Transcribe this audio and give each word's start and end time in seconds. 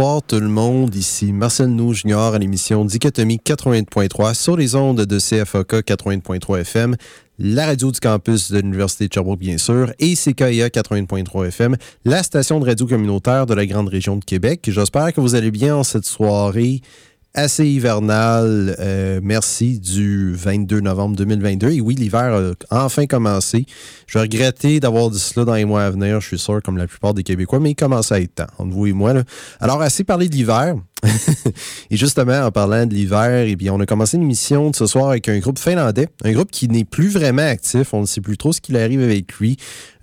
Bonsoir 0.00 0.22
tout 0.22 0.40
le 0.40 0.48
monde, 0.48 0.94
ici 0.94 1.30
Marcel 1.30 1.66
Nou 1.66 1.92
Junior 1.92 2.32
à 2.32 2.38
l'émission 2.38 2.86
Dichotomie 2.86 3.36
80.3 3.36 4.32
sur 4.32 4.56
les 4.56 4.74
ondes 4.74 5.04
de 5.04 5.18
CFOK 5.18 5.74
80.3 5.74 6.60
FM, 6.60 6.96
la 7.38 7.66
radio 7.66 7.92
du 7.92 8.00
campus 8.00 8.50
de 8.50 8.60
l'Université 8.60 9.08
de 9.08 9.12
Sherbrooke 9.12 9.38
bien 9.38 9.58
sûr, 9.58 9.92
et 9.98 10.14
CKIA 10.14 10.68
80.3 10.68 11.48
FM, 11.48 11.76
la 12.06 12.22
station 12.22 12.60
de 12.60 12.64
radio 12.64 12.86
communautaire 12.86 13.44
de 13.44 13.52
la 13.52 13.66
grande 13.66 13.90
région 13.90 14.16
de 14.16 14.24
Québec. 14.24 14.70
J'espère 14.72 15.12
que 15.12 15.20
vous 15.20 15.34
allez 15.34 15.50
bien 15.50 15.76
en 15.76 15.82
cette 15.82 16.06
soirée 16.06 16.80
assez 17.34 17.66
hivernal. 17.66 18.76
Euh, 18.78 19.20
merci 19.22 19.78
du 19.78 20.34
22 20.34 20.80
novembre 20.80 21.16
2022. 21.16 21.70
Et 21.70 21.80
oui, 21.80 21.94
l'hiver 21.94 22.54
a 22.70 22.84
enfin 22.84 23.06
commencé. 23.06 23.66
Je 24.06 24.18
vais 24.18 24.22
regretter 24.22 24.80
d'avoir 24.80 25.10
dit 25.10 25.18
cela 25.18 25.44
dans 25.44 25.54
les 25.54 25.64
mois 25.64 25.84
à 25.84 25.90
venir, 25.90 26.20
je 26.20 26.26
suis 26.26 26.38
sûr, 26.38 26.60
comme 26.62 26.76
la 26.76 26.86
plupart 26.86 27.14
des 27.14 27.22
Québécois, 27.22 27.60
mais 27.60 27.70
il 27.70 27.76
commence 27.76 28.12
à 28.12 28.20
être 28.20 28.34
temps, 28.34 28.46
entre 28.58 28.72
vous 28.72 28.86
et 28.86 28.92
moi. 28.92 29.12
Là. 29.12 29.22
Alors, 29.60 29.80
assez 29.82 30.04
parlé 30.04 30.28
de 30.28 30.34
l'hiver. 30.34 30.74
Et 31.90 31.96
justement, 31.96 32.44
en 32.44 32.50
parlant 32.50 32.86
de 32.86 32.94
l'hiver, 32.94 33.44
eh 33.46 33.56
bien, 33.56 33.72
on 33.72 33.80
a 33.80 33.86
commencé 33.86 34.16
une 34.16 34.22
émission 34.22 34.70
de 34.70 34.76
ce 34.76 34.86
soir 34.86 35.10
avec 35.10 35.28
un 35.28 35.38
groupe 35.38 35.58
finlandais, 35.58 36.08
un 36.24 36.32
groupe 36.32 36.50
qui 36.50 36.68
n'est 36.68 36.84
plus 36.84 37.08
vraiment 37.08 37.42
actif. 37.42 37.94
On 37.94 38.02
ne 38.02 38.06
sait 38.06 38.20
plus 38.20 38.36
trop 38.36 38.52
ce 38.52 38.60
qu'il 38.60 38.76
arrive 38.76 39.00
avec 39.00 39.32
lui. 39.34 39.56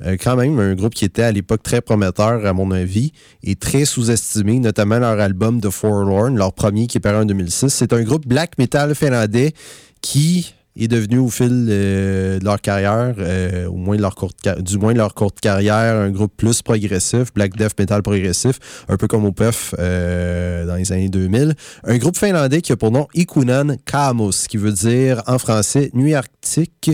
Euh, 0.05 0.17
quand 0.21 0.35
même, 0.35 0.59
un 0.59 0.75
groupe 0.75 0.93
qui 0.93 1.05
était 1.05 1.23
à 1.23 1.31
l'époque 1.31 1.63
très 1.63 1.81
prometteur, 1.81 2.45
à 2.45 2.53
mon 2.53 2.71
avis, 2.71 3.11
et 3.43 3.55
très 3.55 3.85
sous-estimé, 3.85 4.59
notamment 4.59 4.99
leur 4.99 5.19
album 5.19 5.61
The 5.61 5.69
Forlorn, 5.69 6.35
leur 6.35 6.53
premier 6.53 6.87
qui 6.87 6.97
est 6.97 7.01
paru 7.01 7.17
en 7.17 7.25
2006. 7.25 7.69
C'est 7.69 7.93
un 7.93 8.01
groupe 8.01 8.27
black 8.27 8.57
metal 8.57 8.95
finlandais 8.95 9.53
qui 10.01 10.53
est 10.77 10.87
devenu 10.87 11.19
au 11.19 11.29
fil 11.29 11.67
euh, 11.69 12.39
de 12.39 12.45
leur 12.45 12.61
carrière, 12.61 13.15
euh, 13.17 13.67
au 13.67 13.75
moins 13.75 13.97
leur 13.97 14.15
courte, 14.15 14.47
du 14.61 14.77
moins 14.77 14.93
leur 14.93 15.13
courte 15.13 15.39
carrière, 15.39 15.95
un 15.95 16.09
groupe 16.09 16.33
plus 16.35 16.61
progressif, 16.61 17.33
Black 17.33 17.55
Death 17.55 17.77
Metal 17.79 18.01
progressif, 18.01 18.59
un 18.87 18.97
peu 18.97 19.07
comme 19.07 19.25
OPEF 19.25 19.73
euh, 19.79 20.65
dans 20.65 20.75
les 20.75 20.91
années 20.91 21.09
2000. 21.09 21.55
Un 21.83 21.97
groupe 21.97 22.17
finlandais 22.17 22.61
qui 22.61 22.71
a 22.71 22.75
pour 22.75 22.91
nom 22.91 23.07
Ikunan 23.13 23.77
Kamos, 23.85 24.47
qui 24.47 24.57
veut 24.57 24.71
dire 24.71 25.23
en 25.27 25.37
français 25.37 25.89
Nuit 25.93 26.13
Arctique 26.13 26.91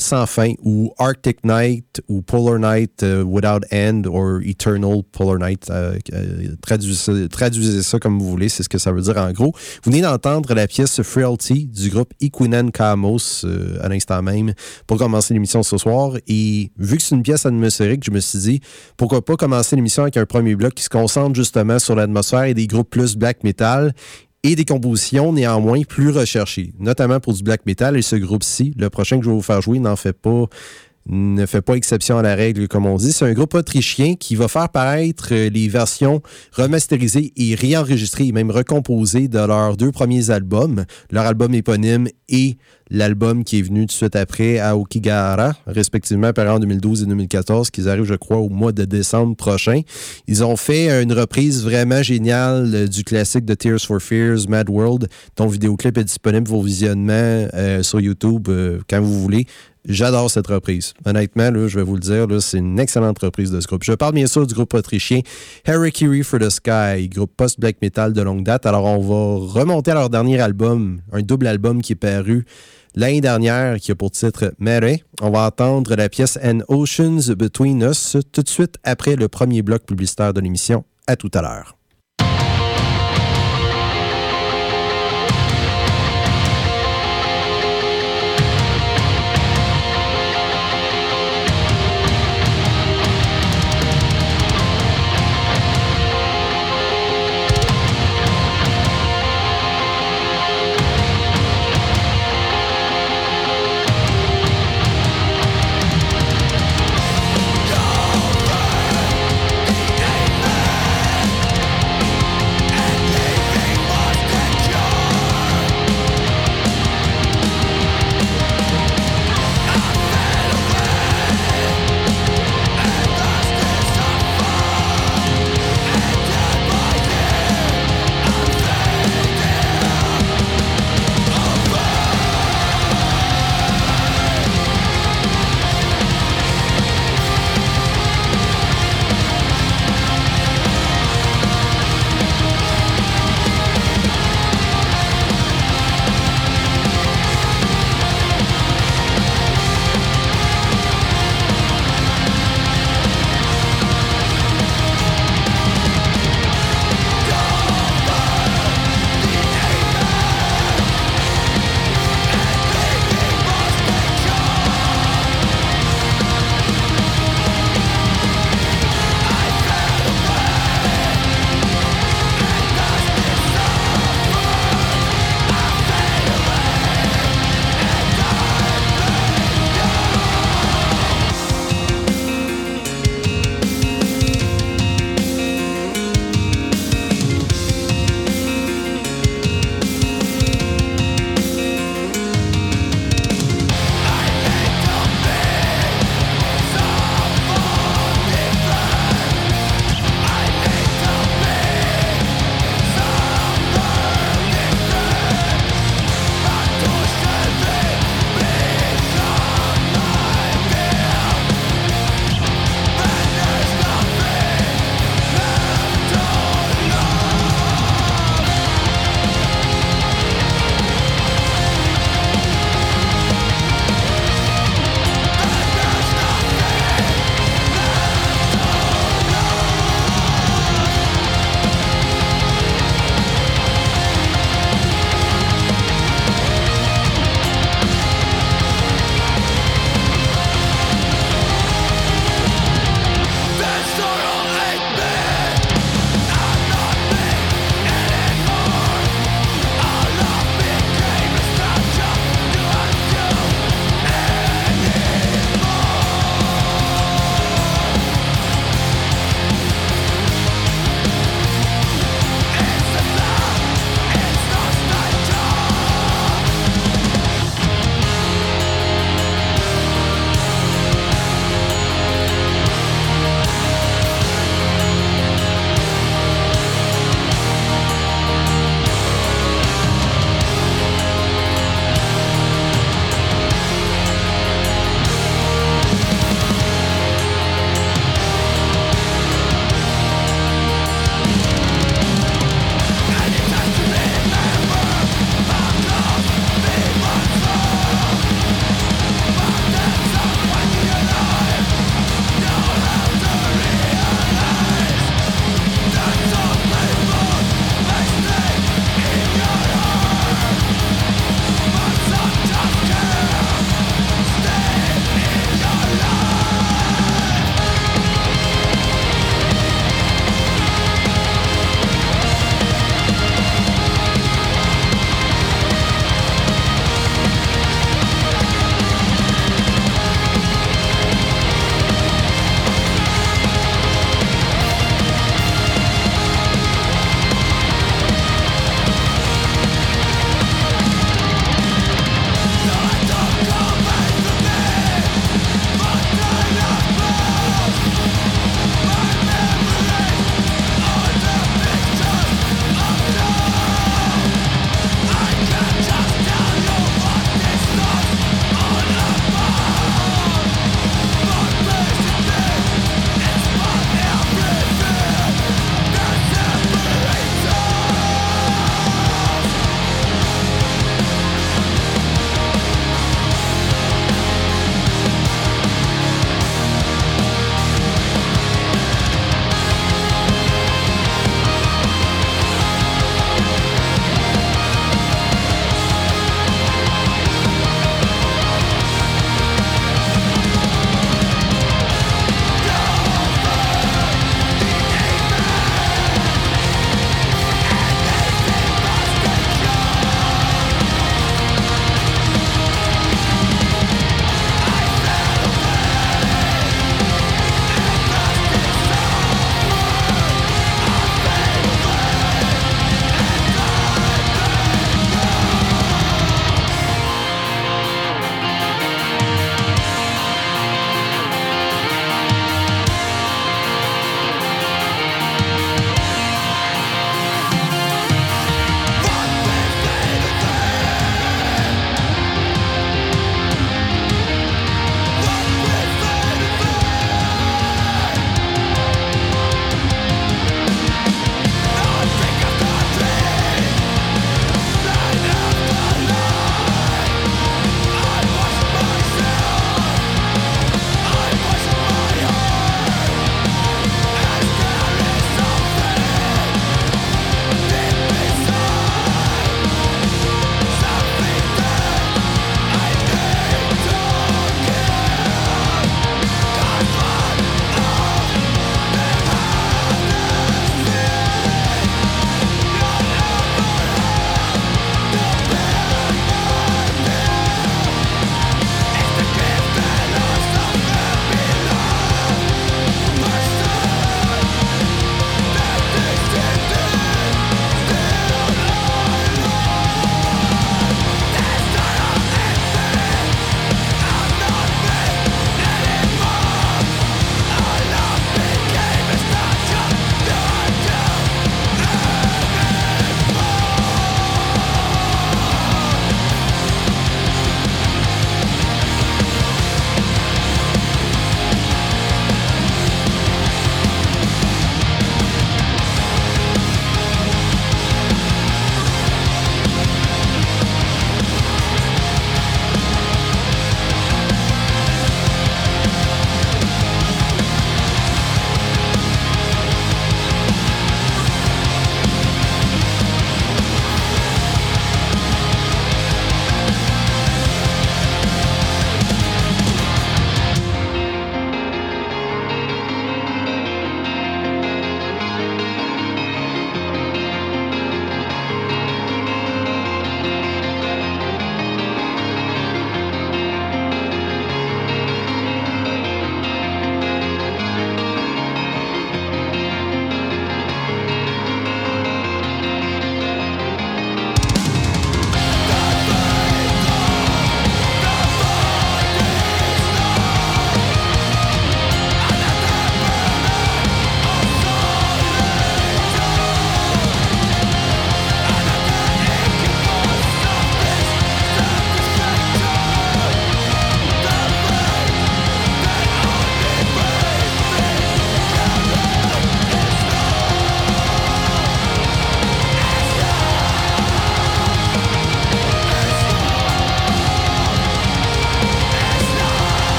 sans 0.00 0.26
fin 0.26 0.52
ou 0.62 0.92
Arctic 0.98 1.44
Night 1.44 2.02
ou 2.08 2.22
Polar 2.22 2.58
Night 2.58 3.02
euh, 3.02 3.22
Without 3.22 3.60
End 3.72 4.02
ou 4.06 4.40
Eternal 4.40 5.02
Polar 5.12 5.38
Night. 5.38 5.68
Euh, 5.70 5.96
euh, 6.12 6.56
traduisez, 6.60 7.82
ça 7.82 7.98
comme 7.98 8.18
vous 8.18 8.28
voulez, 8.28 8.48
c'est 8.48 8.62
ce 8.62 8.68
que 8.68 8.78
ça 8.78 8.92
veut 8.92 9.02
dire 9.02 9.16
en 9.16 9.30
gros. 9.32 9.52
Vous 9.82 9.90
venez 9.90 10.02
d'entendre 10.02 10.54
la 10.54 10.66
pièce 10.66 11.02
Frailty 11.02 11.66
du 11.66 11.90
groupe 11.90 12.12
Ikunen 12.20 12.70
Kamos 12.70 13.44
à 13.80 13.88
l'instant 13.88 14.22
même 14.22 14.54
pour 14.86 14.98
commencer 14.98 15.34
l'émission 15.34 15.62
ce 15.62 15.78
soir. 15.78 16.16
Et 16.26 16.70
vu 16.78 16.96
que 16.96 17.02
c'est 17.02 17.14
une 17.14 17.22
pièce 17.22 17.46
atmosphérique, 17.46 18.04
je 18.04 18.10
me 18.10 18.20
suis 18.20 18.38
dit 18.38 18.60
pourquoi 18.96 19.24
pas 19.24 19.36
commencer 19.36 19.76
l'émission 19.76 20.02
avec 20.02 20.16
un 20.16 20.26
premier 20.26 20.56
bloc 20.56 20.74
qui 20.74 20.82
se 20.82 20.88
concentre 20.88 21.34
justement 21.34 21.78
sur 21.78 21.94
l'atmosphère 21.94 22.44
et 22.44 22.54
des 22.54 22.66
groupes 22.66 22.90
plus 22.90 23.16
black 23.16 23.44
metal 23.44 23.92
et 24.42 24.56
des 24.56 24.64
compositions 24.64 25.32
néanmoins 25.32 25.82
plus 25.82 26.10
recherchées, 26.10 26.72
notamment 26.78 27.20
pour 27.20 27.34
du 27.34 27.42
black 27.42 27.66
metal. 27.66 27.96
Et 27.96 28.02
ce 28.02 28.16
groupe-ci, 28.16 28.74
le 28.78 28.88
prochain 28.90 29.18
que 29.18 29.24
je 29.24 29.30
vais 29.30 29.36
vous 29.36 29.42
faire 29.42 29.60
jouer, 29.60 29.78
n'en 29.78 29.96
fait 29.96 30.14
pas 30.14 30.46
ne 31.06 31.46
fait 31.46 31.62
pas 31.62 31.74
exception 31.74 32.18
à 32.18 32.22
la 32.22 32.34
règle, 32.34 32.68
comme 32.68 32.86
on 32.86 32.96
dit. 32.96 33.12
C'est 33.12 33.24
un 33.24 33.32
groupe 33.32 33.54
autrichien 33.54 34.14
qui 34.14 34.36
va 34.36 34.48
faire 34.48 34.68
paraître 34.68 35.34
les 35.34 35.68
versions 35.68 36.22
remasterisées 36.52 37.32
et 37.36 37.54
réenregistrées 37.54 38.26
et 38.26 38.32
même 38.32 38.50
recomposées 38.50 39.28
de 39.28 39.38
leurs 39.38 39.76
deux 39.76 39.92
premiers 39.92 40.30
albums, 40.30 40.84
leur 41.10 41.26
album 41.26 41.54
éponyme 41.54 42.08
et 42.28 42.56
l'album 42.90 43.44
qui 43.44 43.60
est 43.60 43.62
venu 43.62 43.80
tout 43.82 43.86
de 43.86 43.92
suite 43.92 44.16
après 44.16 44.58
à 44.58 44.76
Okigahara, 44.76 45.54
respectivement 45.66 46.32
par 46.32 46.52
en 46.52 46.58
2012 46.58 47.02
et 47.02 47.06
2014, 47.06 47.70
qui 47.70 47.88
arrivent, 47.88 48.04
je 48.04 48.14
crois, 48.14 48.38
au 48.38 48.48
mois 48.48 48.72
de 48.72 48.84
décembre 48.84 49.36
prochain. 49.36 49.82
Ils 50.26 50.44
ont 50.44 50.56
fait 50.56 51.02
une 51.02 51.12
reprise 51.12 51.62
vraiment 51.64 52.02
géniale 52.02 52.88
du 52.88 53.04
classique 53.04 53.44
de 53.44 53.54
Tears 53.54 53.80
for 53.80 54.00
Fears, 54.00 54.48
Mad 54.48 54.68
World, 54.68 55.08
le 55.38 55.50
vidéoclip 55.50 55.98
est 55.98 56.04
disponible 56.04 56.46
pour 56.46 56.62
visionnement 56.62 57.48
euh, 57.54 57.82
sur 57.82 58.00
YouTube 58.00 58.48
euh, 58.48 58.80
quand 58.88 59.00
vous 59.00 59.20
voulez. 59.20 59.46
J'adore 59.88 60.30
cette 60.30 60.46
reprise. 60.46 60.92
Honnêtement, 61.06 61.50
là, 61.50 61.66
je 61.66 61.78
vais 61.78 61.84
vous 61.84 61.94
le 61.94 62.00
dire, 62.00 62.26
c'est 62.42 62.58
une 62.58 62.78
excellente 62.78 63.18
reprise 63.18 63.50
de 63.50 63.60
ce 63.60 63.66
groupe. 63.66 63.82
Je 63.82 63.92
parle 63.92 64.14
bien 64.14 64.26
sûr 64.26 64.46
du 64.46 64.54
groupe 64.54 64.74
autrichien 64.74 65.20
Harakiri 65.66 66.22
for 66.22 66.38
the 66.38 66.50
Sky, 66.50 67.08
groupe 67.08 67.32
post-black 67.36 67.76
metal 67.80 68.12
de 68.12 68.20
longue 68.20 68.44
date. 68.44 68.66
Alors, 68.66 68.84
on 68.84 68.98
va 68.98 69.52
remonter 69.52 69.92
à 69.92 69.94
leur 69.94 70.10
dernier 70.10 70.38
album, 70.38 71.00
un 71.12 71.22
double 71.22 71.46
album 71.46 71.80
qui 71.80 71.92
est 71.92 71.96
paru 71.96 72.44
l'année 72.94 73.20
dernière, 73.20 73.76
qui 73.78 73.90
a 73.90 73.94
pour 73.94 74.10
titre 74.10 74.52
Mare. 74.58 74.98
On 75.22 75.30
va 75.30 75.46
entendre 75.46 75.94
la 75.94 76.08
pièce 76.08 76.38
And 76.42 76.60
Oceans 76.68 77.34
Between 77.34 77.82
Us 77.82 78.16
tout 78.32 78.42
de 78.42 78.48
suite 78.48 78.76
après 78.84 79.16
le 79.16 79.28
premier 79.28 79.62
bloc 79.62 79.84
publicitaire 79.84 80.34
de 80.34 80.40
l'émission. 80.40 80.84
À 81.06 81.16
tout 81.16 81.30
à 81.34 81.42
l'heure. 81.42 81.79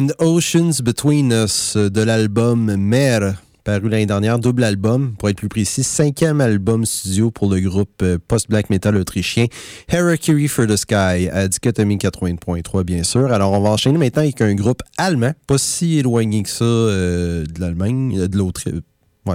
And 0.00 0.14
Oceans 0.18 0.80
Between 0.82 1.30
Us 1.30 1.76
de 1.76 2.00
l'album 2.00 2.74
Mère, 2.76 3.34
paru 3.64 3.90
l'année 3.90 4.06
dernière, 4.06 4.38
double 4.38 4.64
album, 4.64 5.14
pour 5.18 5.28
être 5.28 5.36
plus 5.36 5.48
précis, 5.48 5.82
cinquième 5.82 6.40
album 6.40 6.86
studio 6.86 7.30
pour 7.30 7.50
le 7.50 7.60
groupe 7.60 8.00
euh, 8.02 8.16
post-black 8.26 8.70
metal 8.70 8.96
autrichien 8.96 9.46
Harakiri 9.92 10.48
for 10.48 10.66
the 10.66 10.76
Sky, 10.76 11.28
à 11.30 11.48
Dichotomie 11.48 11.96
80.3 11.96 12.82
bien 12.84 13.02
sûr. 13.02 13.30
Alors 13.30 13.52
on 13.52 13.60
va 13.60 13.70
enchaîner 13.70 13.98
maintenant 13.98 14.22
avec 14.22 14.40
un 14.40 14.54
groupe 14.54 14.82
allemand, 14.96 15.32
pas 15.46 15.58
si 15.58 15.98
éloigné 15.98 16.44
que 16.44 16.48
ça 16.48 16.64
euh, 16.64 17.44
de 17.44 17.60
l'Allemagne, 17.60 18.20
euh, 18.20 18.28
de 18.28 18.38
l'Autriche. 18.38 18.74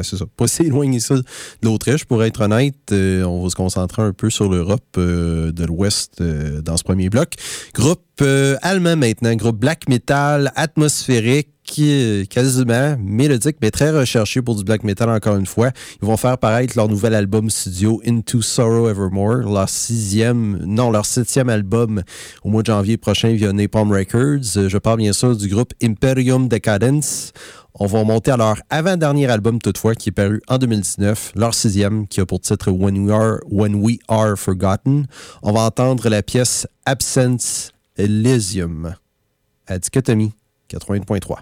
C'est 0.04 0.18
ça. 0.18 0.26
Pas 0.38 0.48
si 0.48 0.64
éloigné 0.64 1.00
ça 1.00 1.16
de 1.16 1.24
l'Autriche, 1.64 2.06
pour 2.06 2.24
être 2.24 2.42
honnête. 2.42 2.76
on 2.92 3.44
va 3.44 3.50
se 3.50 3.56
concentrer 3.56 4.02
un 4.02 4.14
peu 4.14 4.30
sur 4.30 4.50
l'Europe 4.50 4.98
de 4.98 5.66
l'Ouest 5.66 6.22
dans 6.22 6.78
ce 6.78 6.84
premier 6.84 7.10
bloc. 7.10 7.34
Groupe 7.74 8.22
allemand 8.62 8.96
maintenant, 8.96 9.36
groupe 9.36 9.60
black 9.60 9.88
metal 9.90 10.52
atmosphérique 10.56 11.50
quasiment 12.30 12.96
mélodique, 13.00 13.58
mais 13.62 13.72
très 13.72 13.90
recherché 13.90 14.42
pour 14.42 14.56
du 14.56 14.64
black 14.64 14.84
metal 14.84 15.10
encore 15.10 15.36
une 15.36 15.48
fois. 15.48 15.72
Ils 16.02 16.06
vont 16.06 16.16
faire 16.16 16.38
paraître 16.38 16.74
leur 16.76 16.88
nouvel 16.88 17.16
album 17.16 17.50
studio 17.50 18.02
Into 18.06 18.42
Sorrow 18.42 18.88
Evermore, 18.88 19.52
leur 19.52 19.68
sixième, 19.68 20.60
non, 20.64 20.92
leur 20.92 21.06
septième 21.06 21.50
album 21.50 22.04
au 22.44 22.50
mois 22.50 22.62
de 22.62 22.68
janvier 22.68 22.98
prochain 22.98 23.34
via 23.34 23.52
Napalm 23.52 23.92
Records. 23.92 24.70
Je 24.70 24.78
parle 24.78 24.98
bien 24.98 25.14
sûr 25.14 25.36
du 25.36 25.48
groupe 25.48 25.74
Imperium 25.82 26.48
Decadence. 26.48 27.34
On 27.78 27.88
va 27.88 28.06
monter 28.06 28.32
à 28.32 28.38
leur 28.38 28.56
avant-dernier 28.70 29.28
album 29.28 29.60
toutefois 29.60 29.96
qui 29.96 30.08
est 30.08 30.12
paru 30.14 30.42
en 30.48 30.58
2019, 30.58 31.34
leur 31.36 31.54
sixième 31.54 32.08
qui 32.08 32.22
a 32.22 32.26
pour 32.26 32.40
titre 32.40 32.72
When 32.72 32.98
We 33.00 33.12
Are, 33.12 33.40
When 33.52 33.76
We 33.76 33.98
Are 34.08 34.38
Forgotten. 34.38 35.08
On 35.44 35.52
va 35.52 35.60
entendre 35.60 36.08
la 36.08 36.24
pièce 36.24 36.68
Absence 36.86 37.74
Elysium 37.98 38.96
à 39.68 39.78
Dichotomie 39.78 40.32
80.3. 40.70 41.40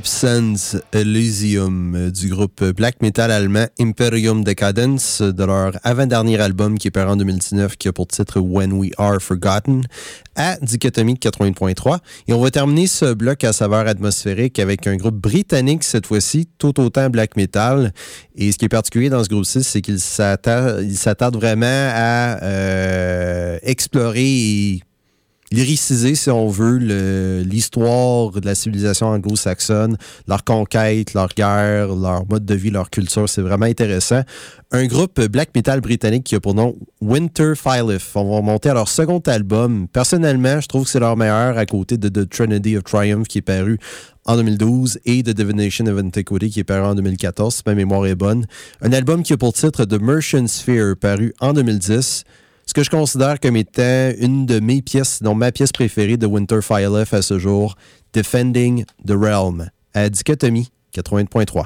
Absence 0.00 0.78
Elysium 0.94 2.10
du 2.10 2.30
groupe 2.30 2.64
black 2.64 3.02
metal 3.02 3.30
allemand 3.30 3.66
Imperium 3.78 4.42
Decadence 4.44 5.20
de 5.20 5.44
leur 5.44 5.72
avant-dernier 5.82 6.40
album 6.40 6.78
qui 6.78 6.88
est 6.88 6.90
paru 6.90 7.10
en 7.10 7.16
2019 7.16 7.76
qui 7.76 7.86
a 7.86 7.92
pour 7.92 8.06
titre 8.06 8.40
When 8.40 8.72
We 8.72 8.92
Are 8.96 9.20
Forgotten 9.20 9.82
à 10.36 10.56
Dichotomie 10.62 11.16
80.3. 11.16 11.98
Et 12.28 12.32
on 12.32 12.40
va 12.40 12.50
terminer 12.50 12.86
ce 12.86 13.12
bloc 13.12 13.44
à 13.44 13.52
saveur 13.52 13.86
atmosphérique 13.86 14.58
avec 14.58 14.86
un 14.86 14.96
groupe 14.96 15.16
britannique 15.16 15.84
cette 15.84 16.06
fois-ci, 16.06 16.48
tout 16.56 16.80
autant 16.80 17.10
black 17.10 17.36
metal. 17.36 17.92
Et 18.36 18.52
ce 18.52 18.56
qui 18.56 18.64
est 18.64 18.70
particulier 18.70 19.10
dans 19.10 19.22
ce 19.22 19.28
groupe-ci, 19.28 19.62
c'est 19.62 19.82
qu'il 19.82 20.00
s'attarde 20.00 21.36
vraiment 21.36 21.66
à 21.66 22.42
euh, 22.42 23.58
explorer 23.64 24.24
et 24.24 24.80
lyriciser, 25.52 26.14
si 26.14 26.30
on 26.30 26.48
veut, 26.48 26.76
l'histoire 27.42 28.30
de 28.30 28.46
la 28.46 28.54
civilisation 28.54 29.08
anglo-saxonne, 29.08 29.96
leur 30.28 30.44
conquête, 30.44 31.14
leur 31.14 31.28
guerre, 31.28 31.88
leur 31.94 32.26
mode 32.28 32.44
de 32.44 32.54
vie, 32.54 32.70
leur 32.70 32.90
culture. 32.90 33.28
C'est 33.28 33.42
vraiment 33.42 33.66
intéressant. 33.66 34.22
Un 34.70 34.86
groupe 34.86 35.20
black 35.26 35.50
metal 35.54 35.80
britannique 35.80 36.24
qui 36.24 36.36
a 36.36 36.40
pour 36.40 36.54
nom 36.54 36.76
Winter 37.00 37.54
Philip. 37.56 38.00
On 38.14 38.36
va 38.36 38.40
monter 38.42 38.68
à 38.68 38.74
leur 38.74 38.88
second 38.88 39.18
album. 39.26 39.88
Personnellement, 39.88 40.60
je 40.60 40.68
trouve 40.68 40.84
que 40.84 40.90
c'est 40.90 41.00
leur 41.00 41.16
meilleur 41.16 41.58
à 41.58 41.66
côté 41.66 41.96
de 41.96 42.08
The 42.08 42.28
Trinity 42.28 42.76
of 42.76 42.84
Triumph 42.84 43.26
qui 43.26 43.38
est 43.38 43.42
paru 43.42 43.78
en 44.26 44.36
2012 44.36 45.00
et 45.06 45.24
The 45.24 45.30
Divination 45.30 45.86
of 45.86 45.98
Antiquity 45.98 46.50
qui 46.50 46.60
est 46.60 46.64
paru 46.64 46.86
en 46.86 46.94
2014, 46.94 47.56
si 47.56 47.62
ma 47.66 47.74
mémoire 47.74 48.06
est 48.06 48.14
bonne. 48.14 48.46
Un 48.82 48.92
album 48.92 49.24
qui 49.24 49.32
a 49.32 49.36
pour 49.36 49.52
titre 49.52 49.84
The 49.84 50.00
Merchant 50.00 50.46
Sphere, 50.46 50.94
paru 50.96 51.34
en 51.40 51.52
2010 51.52 52.24
ce 52.70 52.74
que 52.74 52.84
je 52.84 52.90
considère 52.90 53.40
comme 53.40 53.56
étant 53.56 54.12
une 54.20 54.46
de 54.46 54.60
mes 54.60 54.80
pièces, 54.80 55.24
dont 55.24 55.34
ma 55.34 55.50
pièce 55.50 55.72
préférée 55.72 56.16
de 56.16 56.24
Winter 56.24 56.60
Fire 56.62 56.94
à 56.94 57.20
ce 57.20 57.36
jour, 57.36 57.74
Defending 58.14 58.84
the 59.04 59.10
Realm, 59.10 59.70
à 59.92 60.08
Dichotomie 60.08 60.70
80.3. 60.94 61.64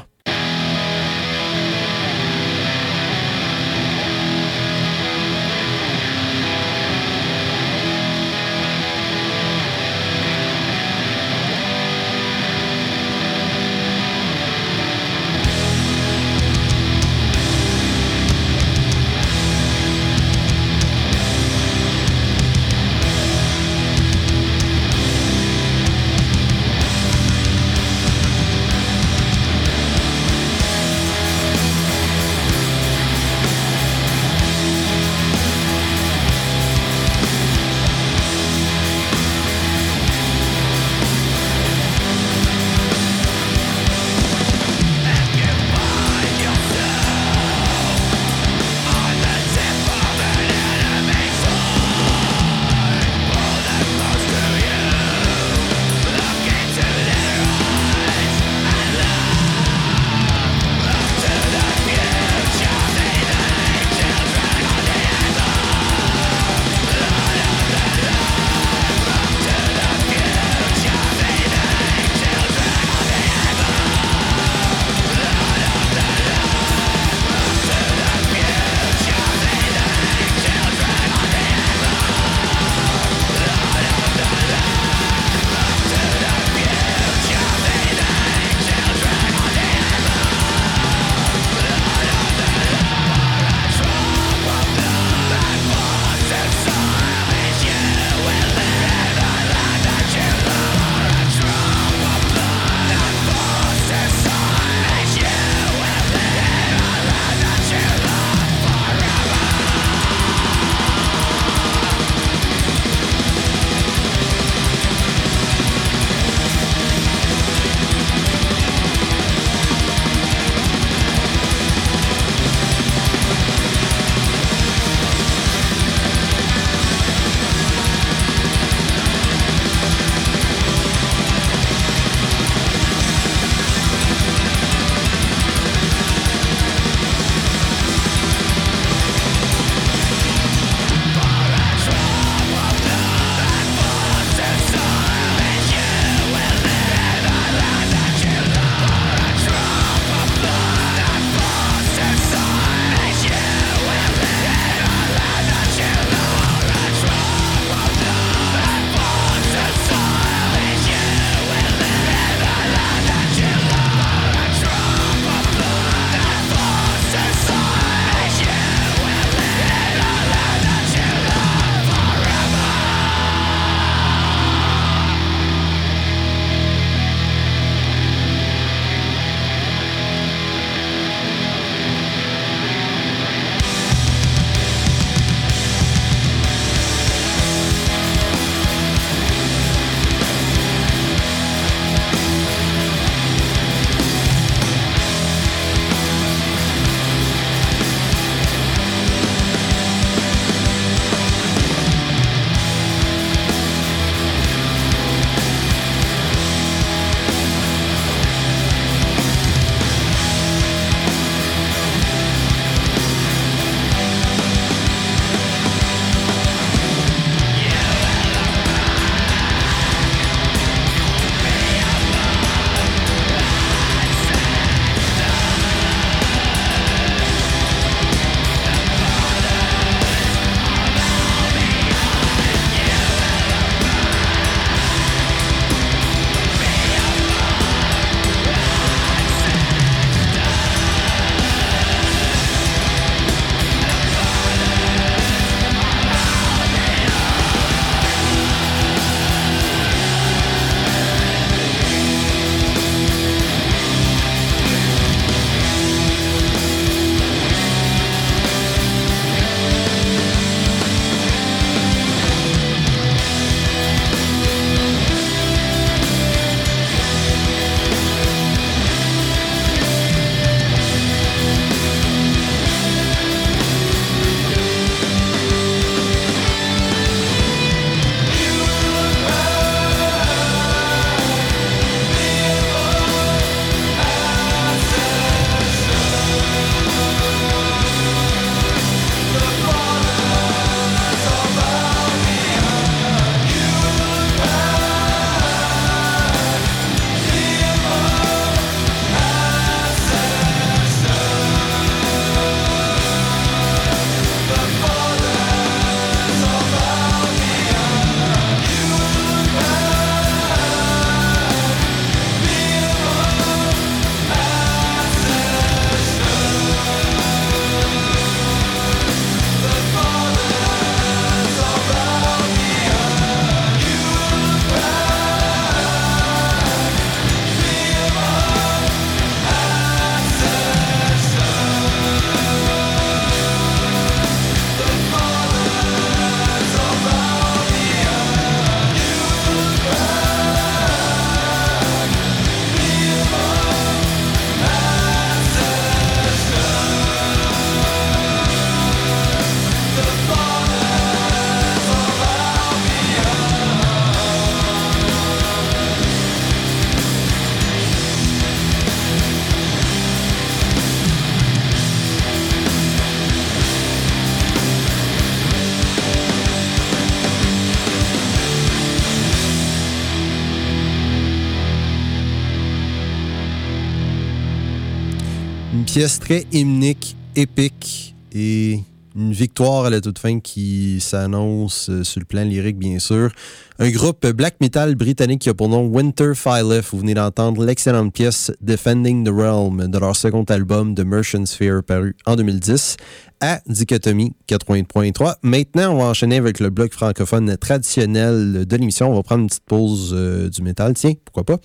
pièce 375.94 376.18
très 376.18 376.44
hymnique, 376.50 377.16
épique 377.36 378.16
et 378.34 378.80
une 379.14 379.32
victoire 379.32 379.84
à 379.84 379.90
la 379.90 380.00
toute 380.00 380.18
fin 380.18 380.40
qui 380.40 380.98
s'annonce 381.00 381.88
euh, 381.88 382.02
sur 382.02 382.18
le 382.18 382.26
plan 382.26 382.42
lyrique, 382.42 382.78
bien 382.78 382.98
sûr. 382.98 383.30
Un 383.78 383.90
groupe 383.90 384.26
black 384.26 384.56
metal 384.60 384.96
britannique 384.96 385.42
qui 385.42 385.50
a 385.50 385.54
pour 385.54 385.68
nom 385.68 385.86
Winter 385.86 386.32
Philef. 386.34 386.90
Vous 386.90 386.98
venez 386.98 387.14
d'entendre 387.14 387.64
l'excellente 387.64 388.12
pièce 388.12 388.50
Defending 388.60 389.24
the 389.24 389.30
Realm 389.30 389.86
de 389.86 389.98
leur 389.98 390.16
second 390.16 390.42
album 390.44 390.96
The 390.96 391.04
Merchant 391.04 391.46
Sphere 391.46 391.84
paru 391.84 392.16
en 392.26 392.34
2010 392.34 392.96
à 393.40 393.60
Dichotomie 393.66 394.34
80.3. 394.48 395.34
Maintenant, 395.42 395.94
on 395.94 395.98
va 395.98 396.04
enchaîner 396.06 396.36
avec 396.36 396.60
le 396.60 396.70
bloc 396.70 396.92
francophone 396.92 397.56
traditionnel 397.56 398.64
de 398.64 398.76
l'émission. 398.76 399.10
On 399.12 399.14
va 399.14 399.22
prendre 399.22 399.42
une 399.42 399.48
petite 399.48 399.64
pause 399.66 400.12
euh, 400.12 400.48
du 400.48 400.62
métal. 400.62 400.94
Tiens, 400.94 401.12
pourquoi 401.24 401.44
pas? 401.44 401.58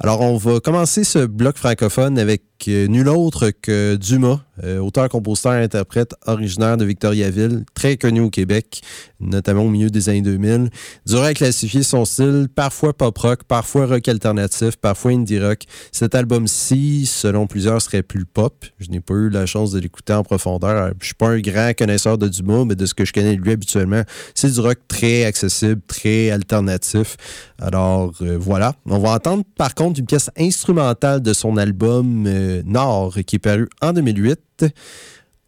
Alors, 0.00 0.20
on 0.20 0.36
va 0.36 0.58
commencer 0.60 1.04
ce 1.04 1.26
bloc 1.26 1.58
francophone 1.58 2.18
avec 2.18 2.42
euh, 2.66 2.88
nul 2.88 3.08
autre 3.08 3.50
que 3.50 3.94
Dumas, 3.96 4.40
euh, 4.64 4.78
auteur, 4.78 5.08
compositeur, 5.08 5.52
interprète 5.52 6.14
originaire 6.26 6.76
de 6.76 6.84
Victoriaville, 6.84 7.64
très 7.74 7.96
connu 7.96 8.20
au 8.20 8.30
Québec, 8.30 8.82
notamment 9.20 9.62
au 9.62 9.68
milieu 9.68 9.90
des 9.90 10.08
années 10.08 10.22
2000. 10.22 10.70
Durant 11.06 11.24
à 11.24 11.34
classifier 11.34 11.82
son 11.82 12.04
style, 12.04 12.48
parfois 12.52 12.92
pop 12.92 13.16
rock, 13.16 13.44
parfois 13.44 13.86
rock 13.86 14.08
alternatif, 14.08 14.76
parfois 14.76 15.12
indie 15.12 15.38
rock. 15.38 15.60
Cet 15.92 16.14
album-ci, 16.14 17.06
selon 17.06 17.46
plusieurs, 17.46 17.80
serait 17.80 18.02
plus 18.02 18.24
pop. 18.24 18.64
Je 18.78 18.90
n'ai 18.90 19.00
pas 19.00 19.14
eu 19.14 19.30
la 19.30 19.46
chance 19.46 19.70
de 19.70 19.78
l'écouter 19.78 20.14
en 20.14 20.24
profondeur. 20.24 20.92
Je 21.00 21.06
suis 21.06 21.14
pas 21.14 21.28
un 21.28 21.40
grand 21.40 21.76
connaisseur 21.76 22.18
de 22.18 22.28
Dumas, 22.28 22.64
mais 22.64 22.74
de 22.74 22.86
ce 22.86 22.94
que 22.94 23.04
je 23.04 23.12
connais 23.12 23.36
de 23.36 23.40
lui 23.40 23.52
habituellement, 23.52 24.02
c'est 24.34 24.50
du 24.50 24.60
rock 24.60 24.78
très 24.88 25.24
accessible, 25.24 25.80
très 25.86 26.30
alternatif. 26.30 27.16
Alors 27.60 28.12
euh, 28.22 28.36
voilà. 28.40 28.74
On 28.86 28.98
va 28.98 29.10
entendre 29.10 29.44
par 29.56 29.74
contre 29.74 30.00
une 30.00 30.06
pièce 30.06 30.30
instrumentale 30.38 31.20
de 31.20 31.32
son 31.32 31.56
album 31.56 32.24
euh, 32.26 32.47
Nord 32.64 33.14
qui 33.26 33.36
est 33.36 33.40
paru 33.40 33.68
en 33.80 33.92
2008. 33.92 34.66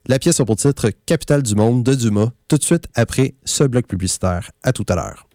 La 0.07 0.19
pièce 0.19 0.41
a 0.41 0.45
pour 0.45 0.57
titre 0.57 0.91
Capitale 1.07 1.43
du 1.43 1.55
monde 1.55 1.85
de 1.85 1.95
Dumas, 1.95 2.31
tout 2.49 2.57
de 2.57 2.63
suite 2.63 2.89
après 2.95 3.35
ce 3.45 3.65
bloc 3.65 3.87
publicitaire. 3.87 4.51
À 4.63 4.73
tout 4.73 4.87
à 4.89 4.95
l'heure. 4.95 5.27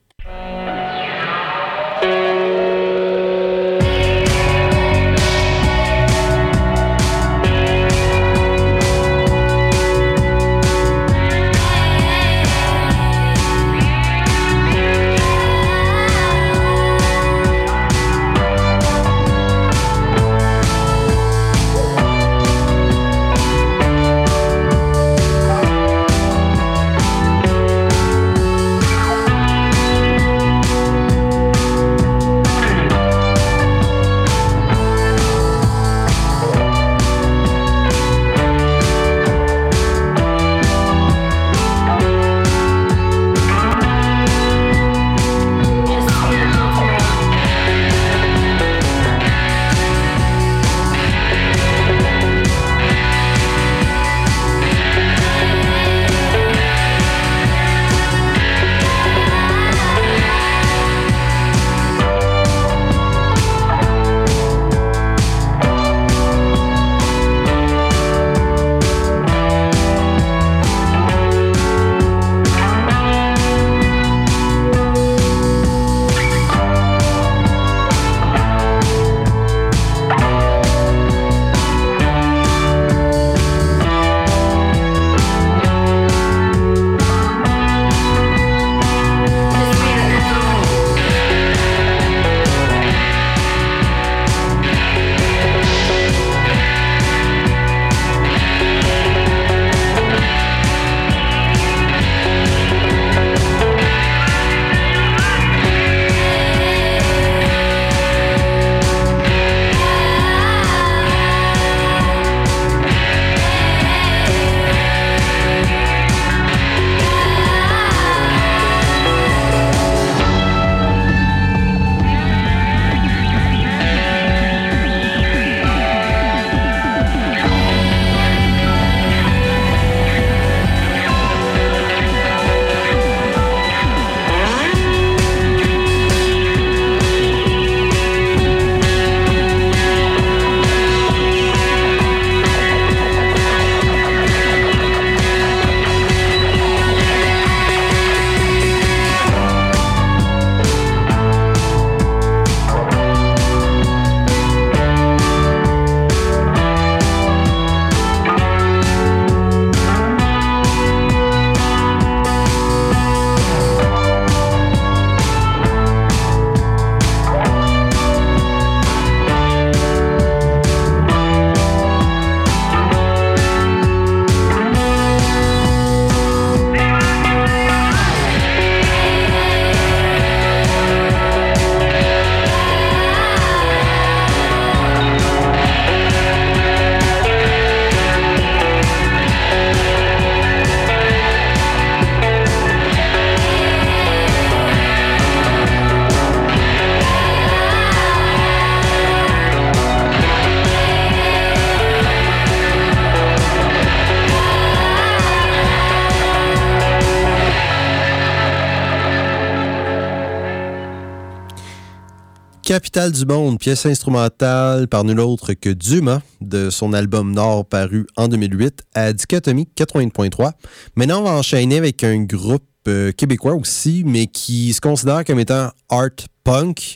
Du 212.96 213.26
monde, 213.26 213.60
pièce 213.60 213.86
instrumentale 213.86 214.88
par 214.88 215.04
nul 215.04 215.20
autre 215.20 215.52
que 215.52 215.70
Dumas 215.70 216.22
de 216.40 216.70
son 216.70 216.94
album 216.94 217.34
Nord 217.34 217.66
paru 217.66 218.08
en 218.16 218.30
2008 218.30 218.84
à 218.94 219.12
Dichotomie 219.12 219.68
80.3. 219.76 220.54
Maintenant, 220.96 221.20
on 221.20 221.24
va 221.24 221.32
enchaîner 221.32 221.78
avec 221.78 222.06
un 222.06 222.24
groupe 222.24 222.64
euh, 222.88 223.12
québécois 223.12 223.54
aussi, 223.56 224.04
mais 224.06 224.28
qui 224.28 224.72
se 224.72 224.80
considère 224.80 225.26
comme 225.26 225.42
étant 225.42 225.72
art 225.90 226.10
punk. 226.46 226.96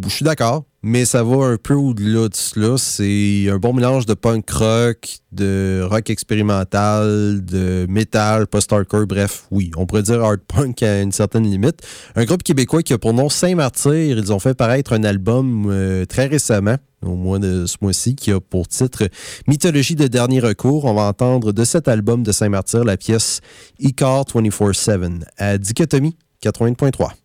Je 0.00 0.08
suis 0.08 0.24
d'accord. 0.24 0.64
mais 0.82 1.04
ça 1.04 1.22
va 1.22 1.44
un 1.46 1.56
peu 1.58 1.74
au-delà 1.74 2.28
de 2.28 2.34
cela. 2.34 2.78
C'est 2.78 3.48
un 3.50 3.58
bon 3.58 3.74
mélange 3.74 4.06
de 4.06 4.14
punk 4.14 4.48
rock, 4.50 5.18
de 5.32 5.86
rock 5.88 6.08
expérimental, 6.08 7.44
de 7.44 7.86
metal, 7.88 8.46
post-hardcore, 8.46 9.06
bref, 9.06 9.44
oui, 9.50 9.70
on 9.76 9.86
pourrait 9.86 10.02
dire 10.02 10.24
hard 10.24 10.40
punk 10.40 10.82
à 10.82 11.02
une 11.02 11.12
certaine 11.12 11.44
limite. 11.44 11.82
Un 12.16 12.24
groupe 12.24 12.42
québécois 12.42 12.82
qui 12.82 12.94
a 12.94 12.98
pour 12.98 13.12
nom 13.12 13.28
Saint-Martyr, 13.28 14.18
ils 14.18 14.32
ont 14.32 14.38
fait 14.38 14.54
paraître 14.54 14.94
un 14.94 15.04
album 15.04 15.66
euh, 15.70 16.06
très 16.06 16.26
récemment, 16.26 16.76
au 17.04 17.14
mois 17.14 17.38
de 17.38 17.66
ce 17.66 17.76
mois-ci, 17.82 18.16
qui 18.16 18.32
a 18.32 18.40
pour 18.40 18.68
titre 18.68 19.08
Mythologie 19.46 19.94
de 19.94 20.06
dernier 20.06 20.40
recours. 20.40 20.86
On 20.86 20.94
va 20.94 21.02
entendre 21.02 21.52
de 21.52 21.64
cet 21.64 21.86
album 21.86 22.22
de 22.22 22.32
Saint-Martyr 22.32 22.82
la 22.82 22.96
pièce 22.96 23.40
Icar 23.78 24.24
24-7 24.24 25.22
à 25.36 25.58
Dichotomie 25.58 26.16
80.3. 26.42 27.21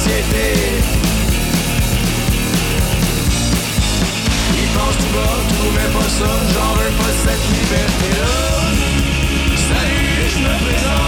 société. 0.00 0.80
Ils 4.58 4.68
pensent 4.68 4.96
tout 4.96 5.14
bas, 5.14 5.36
tout, 5.48 5.70
mais 5.74 5.98
pas 5.98 6.08
ça, 6.08 6.30
j'en 6.54 6.74
veux 6.74 6.92
pas 6.96 7.12
cette 7.24 7.44
liberté-là. 7.58 8.36
Salut, 9.56 10.28
je 10.28 10.38
me 10.38 10.70
présente. 10.70 10.99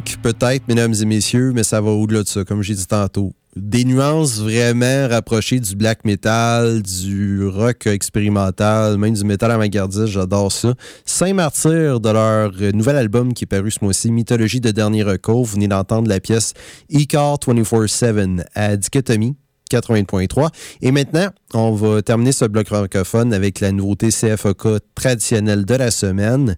Peut-être, 0.00 0.66
mesdames 0.68 0.94
et 1.00 1.04
messieurs, 1.04 1.52
mais 1.54 1.62
ça 1.62 1.80
va 1.80 1.90
au-delà 1.90 2.22
de 2.22 2.28
ça, 2.28 2.44
comme 2.44 2.62
j'ai 2.62 2.74
dit 2.74 2.86
tantôt. 2.86 3.32
Des 3.54 3.84
nuances 3.84 4.40
vraiment 4.40 5.08
rapprochées 5.08 5.60
du 5.60 5.76
black 5.76 6.06
metal, 6.06 6.80
du 6.82 7.46
rock 7.46 7.86
expérimental, 7.86 8.96
même 8.96 9.12
du 9.12 9.24
metal 9.24 9.50
avant-gardiste, 9.50 10.06
j'adore 10.06 10.50
ça. 10.50 10.72
Saint-Martyr, 11.04 12.00
de 12.00 12.08
leur 12.08 12.52
nouvel 12.72 12.96
album 12.96 13.34
qui 13.34 13.44
est 13.44 13.46
paru 13.46 13.70
ce 13.70 13.84
mois-ci, 13.84 14.10
Mythologie 14.10 14.60
de 14.60 14.70
dernier 14.70 15.02
recours, 15.02 15.44
vous 15.44 15.54
venez 15.54 15.68
d'entendre 15.68 16.08
la 16.08 16.18
pièce 16.18 16.54
Icar 16.88 17.36
24-7 17.36 18.44
à 18.54 18.76
Dichotomie, 18.78 19.36
80.3. 19.76 20.48
Et 20.82 20.92
maintenant, 20.92 21.28
on 21.54 21.72
va 21.72 22.02
terminer 22.02 22.32
ce 22.32 22.44
bloc 22.44 22.66
francophone 22.66 23.32
avec 23.32 23.60
la 23.60 23.72
nouveauté 23.72 24.08
CFOK 24.08 24.80
traditionnelle 24.94 25.64
de 25.64 25.74
la 25.74 25.90
semaine, 25.90 26.56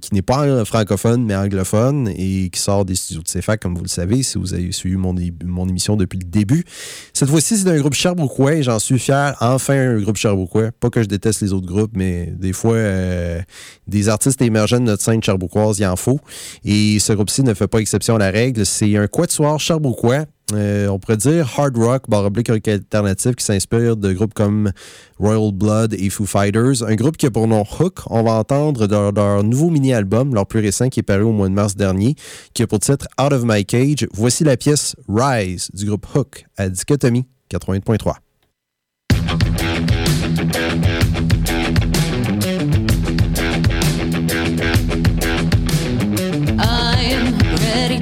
qui 0.00 0.14
n'est 0.14 0.22
pas 0.22 0.64
francophone, 0.64 1.24
mais 1.24 1.34
anglophone, 1.34 2.08
et 2.16 2.50
qui 2.50 2.60
sort 2.60 2.84
des 2.84 2.94
studios 2.94 3.22
de 3.22 3.28
CFAC, 3.28 3.60
comme 3.60 3.74
vous 3.74 3.82
le 3.82 3.88
savez, 3.88 4.22
si 4.22 4.38
vous 4.38 4.54
avez 4.54 4.72
suivi 4.72 4.96
mon, 4.96 5.14
mon 5.44 5.68
émission 5.68 5.96
depuis 5.96 6.18
le 6.18 6.24
début. 6.24 6.64
Cette 7.12 7.28
fois-ci, 7.28 7.58
c'est 7.58 7.68
un 7.68 7.78
groupe 7.78 7.94
Sherbrookeois, 7.94 8.54
et 8.54 8.62
j'en 8.62 8.78
suis 8.78 8.98
fier. 8.98 9.36
Enfin, 9.40 9.96
un 9.96 10.00
groupe 10.00 10.16
Sherbrookeois. 10.16 10.70
Pas 10.72 10.90
que 10.90 11.02
je 11.02 11.08
déteste 11.08 11.40
les 11.40 11.52
autres 11.52 11.66
groupes, 11.66 11.92
mais 11.94 12.32
des 12.36 12.52
fois, 12.52 12.74
euh, 12.74 13.40
des 13.86 14.08
artistes 14.08 14.42
émergents 14.42 14.80
de 14.80 14.84
notre 14.84 15.02
scène 15.02 15.22
sherbrookeoise, 15.22 15.78
il 15.78 15.86
en 15.86 15.96
faut. 15.96 16.20
Et 16.64 16.98
ce 16.98 17.12
groupe-ci 17.12 17.42
ne 17.42 17.54
fait 17.54 17.68
pas 17.68 17.78
exception 17.78 18.16
à 18.16 18.18
la 18.18 18.30
règle. 18.30 18.66
C'est 18.66 18.96
un 18.96 19.06
quatuor 19.06 19.60
Sherbrookeois 19.60 20.24
euh, 20.54 20.88
on 20.88 20.98
pourrait 20.98 21.16
dire 21.16 21.48
hard 21.58 21.76
rock, 21.76 22.04
baroblique 22.08 22.48
rock 22.48 22.66
alternatif 22.68 23.36
qui 23.36 23.44
s'inspire 23.44 23.96
de 23.96 24.12
groupes 24.12 24.34
comme 24.34 24.72
Royal 25.18 25.52
Blood 25.52 25.94
et 25.94 26.08
Foo 26.10 26.24
Fighters. 26.24 26.82
Un 26.86 26.94
groupe 26.94 27.16
qui 27.16 27.26
a 27.26 27.30
pour 27.30 27.46
nom 27.46 27.64
Hook. 27.78 28.00
On 28.06 28.22
va 28.22 28.32
entendre 28.32 28.86
leur, 28.86 29.44
nouveau 29.44 29.70
mini-album, 29.70 30.34
leur 30.34 30.46
plus 30.46 30.60
récent, 30.60 30.88
qui 30.88 31.00
est 31.00 31.02
paru 31.02 31.22
au 31.22 31.32
mois 31.32 31.48
de 31.48 31.54
mars 31.54 31.76
dernier, 31.76 32.14
qui 32.54 32.62
a 32.62 32.66
pour 32.66 32.78
titre 32.78 33.06
Out 33.20 33.32
of 33.32 33.42
My 33.44 33.64
Cage. 33.64 34.06
Voici 34.12 34.44
la 34.44 34.56
pièce 34.56 34.96
Rise 35.08 35.70
du 35.74 35.86
groupe 35.86 36.06
Hook 36.14 36.44
à 36.56 36.68
Dichotomie 36.68 37.26
80.3. 37.52 38.14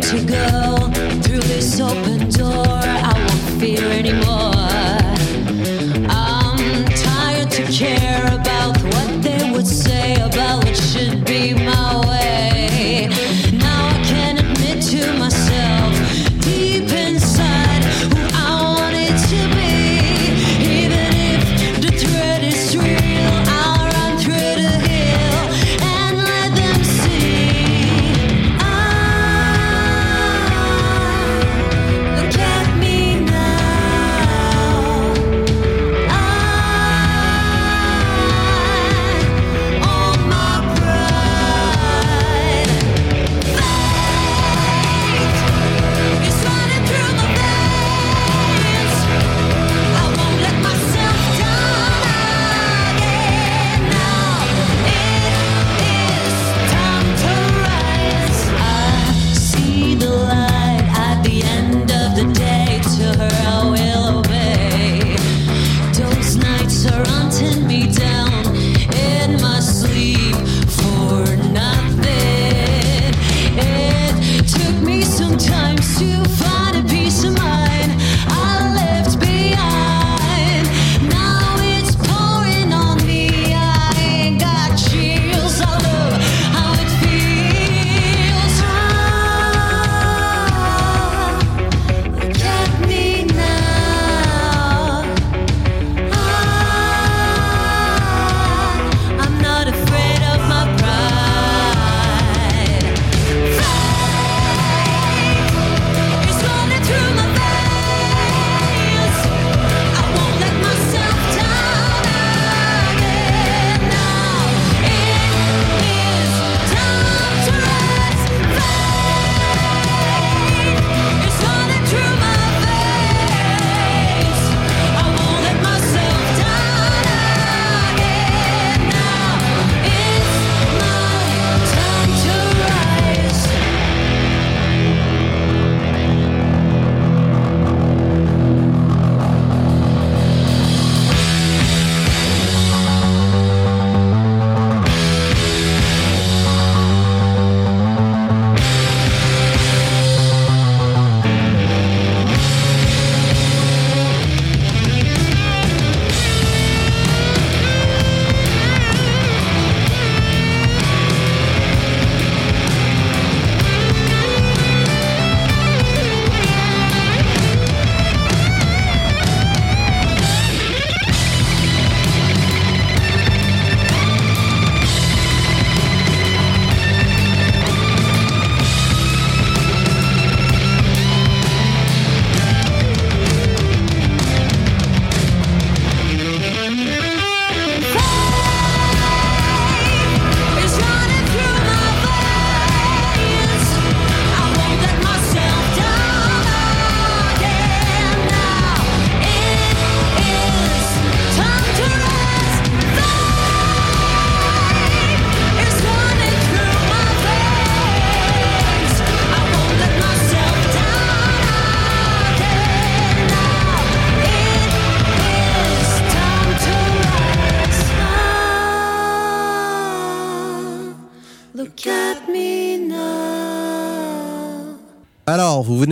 to 0.07 0.25
go 0.25 0.66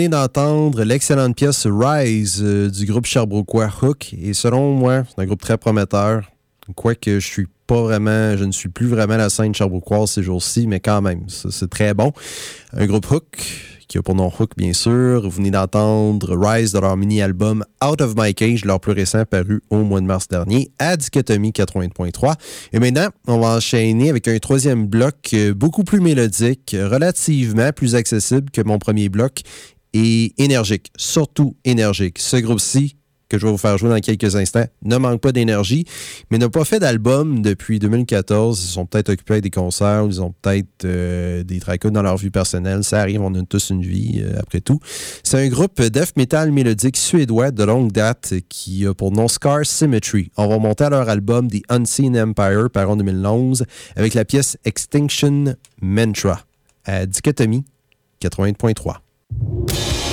d'entendre 0.09 0.82
l'excellente 0.84 1.36
pièce 1.36 1.66
Rise 1.66 2.40
euh, 2.42 2.70
du 2.70 2.86
groupe 2.86 3.07
Sherbrookeois 3.07 3.70
Hook. 3.82 4.14
Et 4.20 4.34
selon 4.34 4.72
moi, 4.72 5.05
c'est 5.09 5.22
un 5.22 5.26
groupe 5.26 5.40
très 5.40 5.59
prometteur. 5.59 6.30
Quoique 6.74 7.18
je 7.20 7.26
suis 7.26 7.46
pas 7.66 7.82
vraiment, 7.82 8.36
je 8.36 8.44
ne 8.44 8.52
suis 8.52 8.68
plus 8.68 8.86
vraiment 8.86 9.16
la 9.16 9.30
scène 9.30 9.55
Sherbrookeoise 9.55 10.11
ces 10.11 10.22
jours-ci, 10.22 10.66
mais 10.66 10.80
quand 10.80 11.02
même, 11.02 11.24
c'est 11.28 11.70
très 11.70 11.94
bon. 11.94 12.12
Un 12.72 12.86
groupe 12.86 13.11
Hook 13.11 13.38
qui 13.94 13.98
a 13.98 14.02
pour 14.02 14.14
nom 14.14 14.30
Hook, 14.38 14.52
bien 14.57 14.72
sûr. 14.72 15.22
Vous 15.22 15.30
venez 15.30 15.50
d'entendre 15.50 16.36
Rise 16.36 16.72
de 16.72 16.78
leur 16.78 16.96
mini-album 16.96 17.64
Out 17.84 18.00
of 18.00 18.14
My 18.16 18.34
Cage, 18.34 18.64
leur 18.64 18.80
plus 18.80 18.92
récent 18.92 19.24
paru 19.24 19.62
au 19.70 19.82
mois 19.84 20.00
de 20.00 20.07
mars 20.07 20.28
dernier, 20.28 20.70
à 20.78 20.96
Dichotomie 20.96 21.50
80.3. 21.50 22.34
Et 22.72 22.78
maintenant, 22.78 23.09
on 23.26 23.38
va 23.38 23.57
enchaîner 23.57 24.11
avec 24.11 24.26
un 24.28 24.38
troisième 24.38 24.86
bloc 24.86 25.30
euh, 25.34 25.55
beaucoup 25.55 25.84
plus 25.84 26.00
mélodique, 26.00 26.74
relativement 26.78 27.72
plus 27.72 27.94
accessible 27.94 28.50
que 28.50 28.62
mon 28.62 28.78
premier 28.78 29.09
bloc 29.09 29.42
et 29.95 30.34
énergique, 30.38 30.90
surtout 30.97 31.57
énergique. 31.64 32.18
Ce 32.18 32.36
groupe-ci, 32.36 32.97
que 33.28 33.38
je 33.38 33.47
vais 33.47 33.53
vous 33.53 33.59
faire 33.59 33.78
jouer 33.78 33.88
dans 33.88 34.01
quelques 34.01 34.36
instants, 34.36 34.66
ne 34.82 34.97
manque 34.97 35.20
pas 35.20 35.32
d'énergie, 35.32 35.86
mais 36.30 36.38
n'a 36.38 36.51
pas 36.51 36.64
fait 36.64 36.78
d'album 36.78 37.40
depuis 37.42 37.78
2014. 37.78 38.62
Ils 38.62 38.68
sont 38.68 38.86
peut-être 38.86 39.09
occupés 39.09 39.34
avec 39.34 39.45
des 39.45 39.51
concerts, 39.51 40.05
ils 40.07 40.20
ont 40.20 40.34
peut-être 40.42 40.84
euh, 40.84 41.42
des 41.42 41.59
tracas 41.59 41.90
dans 41.90 42.03
leur 42.03 42.16
vie 42.16 42.30
personnelle. 42.30 42.84
Ça 42.84 43.01
arrive, 43.01 43.22
on 43.22 43.34
a 43.34 43.42
tous 43.42 43.70
une 43.70 43.82
vie 43.82 44.22
euh, 44.22 44.38
après 44.38 44.61
tout. 44.61 44.78
C'est 45.22 45.38
un 45.38 45.49
groupe 45.49 45.80
death 45.80 46.16
metal 46.16 46.53
mélodique 46.53 46.97
suédois 46.97 47.51
de 47.51 47.64
longue 47.64 47.92
date 47.92 48.34
qui 48.49 48.86
a 48.86 48.95
pour 48.95 49.11
nom 49.12 49.28
Scar 49.28 49.64
Symmetry. 49.64 50.30
On 50.36 50.49
va 50.49 50.59
monter 50.59 50.84
à 50.84 50.90
leur 50.90 51.09
album 51.09 51.49
The 51.49 51.62
Unseen 51.70 52.18
Empire 52.18 52.68
par 52.70 52.90
en 52.90 52.97
2011 52.97 53.64
avec 53.97 54.14
la 54.14 54.24
pièce 54.24 54.59
Extinction 54.64 55.57
Mantra 55.80 56.40
à 56.84 57.07
Dichotomie 57.07 57.64
80.3. 58.22 58.97
you 59.30 60.03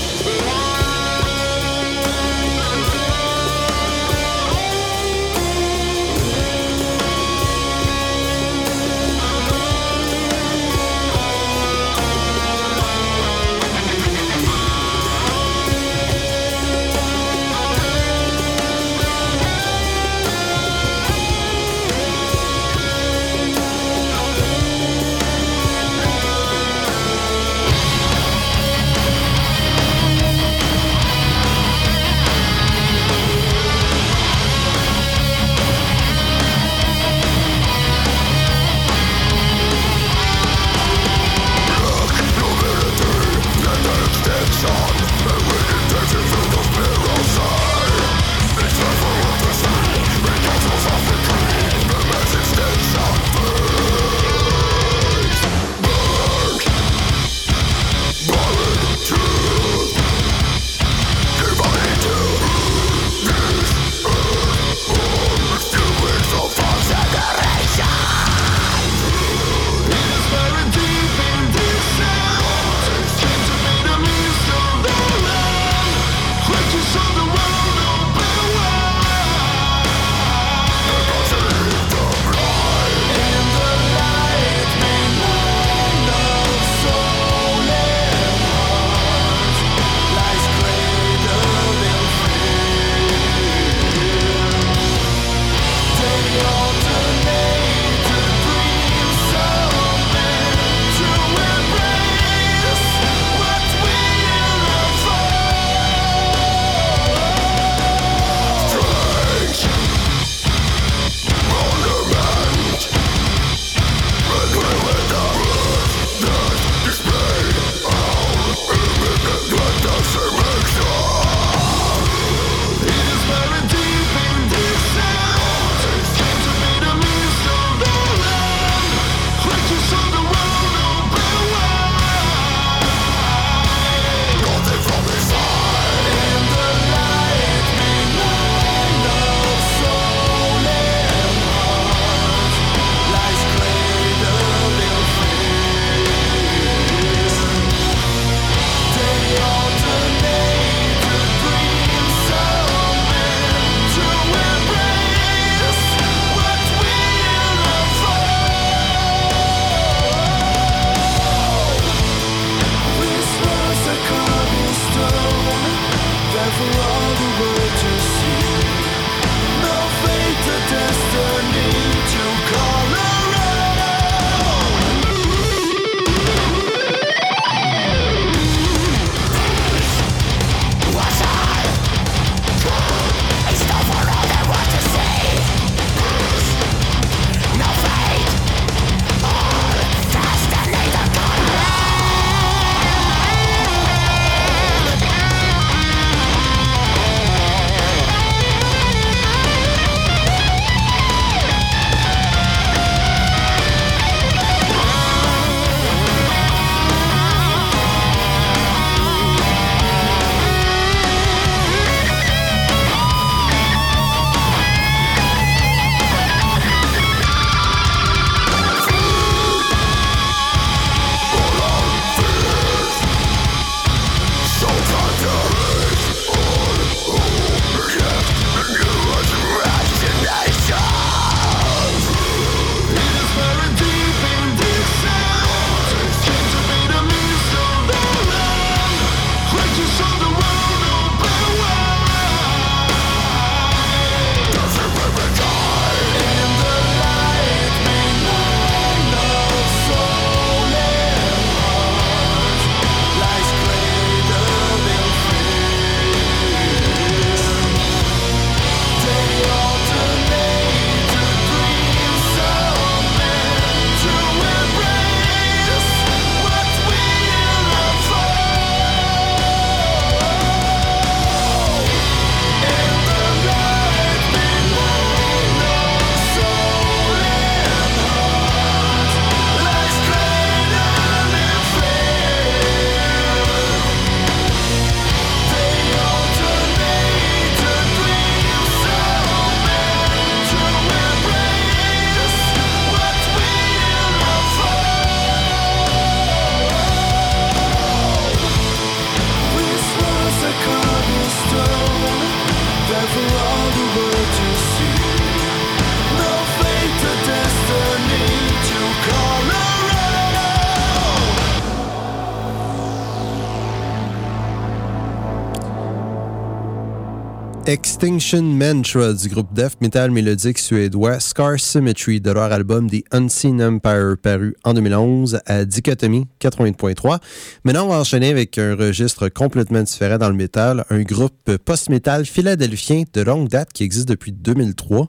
Extinction 317.71 318.41
Mantra 318.41 319.13
du 319.13 319.29
groupe 319.29 319.53
death 319.53 319.79
metal 319.79 320.11
mélodique 320.11 320.59
suédois 320.59 321.21
Scar 321.21 321.57
Symmetry 321.57 322.19
de 322.19 322.29
leur 322.29 322.51
album 322.51 322.89
The 322.89 323.01
Unseen 323.13 323.63
Empire 323.63 324.17
paru 324.21 324.53
en 324.65 324.73
2011 324.73 325.39
à 325.45 325.63
Dichotomie 325.63 326.27
80.3. 326.41 327.19
Maintenant, 327.63 327.85
on 327.85 327.89
va 327.91 327.99
enchaîner 327.99 328.27
avec 328.27 328.57
un 328.57 328.75
registre 328.75 329.29
complètement 329.29 329.83
différent 329.83 330.17
dans 330.17 330.27
le 330.27 330.35
métal, 330.35 330.83
un 330.89 331.01
groupe 331.03 331.55
post-metal 331.63 332.25
philadelphien 332.25 333.03
de 333.13 333.21
longue 333.21 333.47
date 333.47 333.71
qui 333.71 333.85
existe 333.85 334.09
depuis 334.09 334.33
2003 334.33 335.07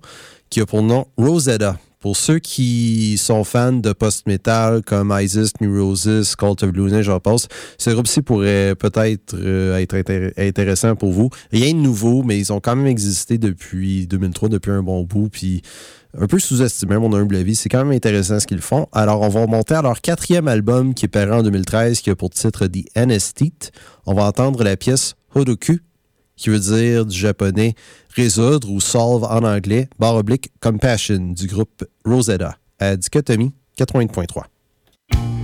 qui 0.48 0.60
a 0.60 0.66
pour 0.66 0.84
nom 0.84 1.08
Rosetta. 1.16 1.76
Pour 2.02 2.16
ceux 2.16 2.40
qui 2.40 3.16
sont 3.16 3.44
fans 3.44 3.72
de 3.72 3.92
post-metal 3.92 4.82
comme 4.82 5.16
Isis, 5.16 5.52
Neurosis, 5.60 6.34
Cult 6.34 6.64
of 6.64 6.72
Luna, 6.72 7.00
j'en 7.00 7.20
pense, 7.20 7.46
ce 7.78 7.90
groupe-ci 7.90 8.22
pourrait 8.22 8.74
peut-être 8.74 9.36
euh, 9.38 9.78
être 9.78 9.94
intéressant 10.36 10.96
pour 10.96 11.12
vous. 11.12 11.30
Rien 11.52 11.72
de 11.72 11.78
nouveau, 11.78 12.24
mais 12.24 12.36
ils 12.40 12.52
ont 12.52 12.58
quand 12.58 12.74
même 12.74 12.88
existé 12.88 13.38
depuis 13.38 14.08
2003, 14.08 14.48
depuis 14.48 14.72
un 14.72 14.82
bon 14.82 15.04
bout, 15.04 15.28
puis 15.28 15.62
un 16.18 16.26
peu 16.26 16.40
sous-estimé, 16.40 16.98
mon 16.98 17.14
humble 17.14 17.36
avis. 17.36 17.54
C'est 17.54 17.68
quand 17.68 17.84
même 17.84 17.94
intéressant 17.94 18.40
ce 18.40 18.48
qu'ils 18.48 18.62
font. 18.62 18.88
Alors, 18.90 19.20
on 19.20 19.28
va 19.28 19.46
monter 19.46 19.74
à 19.74 19.82
leur 19.82 20.00
quatrième 20.00 20.48
album 20.48 20.94
qui 20.94 21.04
est 21.04 21.08
paru 21.08 21.30
en 21.30 21.44
2013, 21.44 22.00
qui 22.00 22.10
a 22.10 22.16
pour 22.16 22.30
titre 22.30 22.66
The 22.66 22.84
Anesthete. 22.96 23.70
On 24.06 24.14
va 24.14 24.24
entendre 24.24 24.64
la 24.64 24.76
pièce 24.76 25.14
Hodoku 25.36 25.78
qui 26.42 26.50
veut 26.50 26.58
dire 26.58 27.06
du 27.06 27.16
japonais 27.16 27.74
résoudre 28.16 28.68
ou 28.68 28.80
solve 28.80 29.22
en 29.22 29.44
anglais, 29.44 29.88
barre 29.98 30.16
oblique 30.16 30.50
compassion 30.60 31.32
du 31.32 31.46
groupe 31.46 31.84
Rosetta 32.04 32.56
à 32.80 32.96
Dichotomie 32.96 33.52
80.3. 33.78 35.41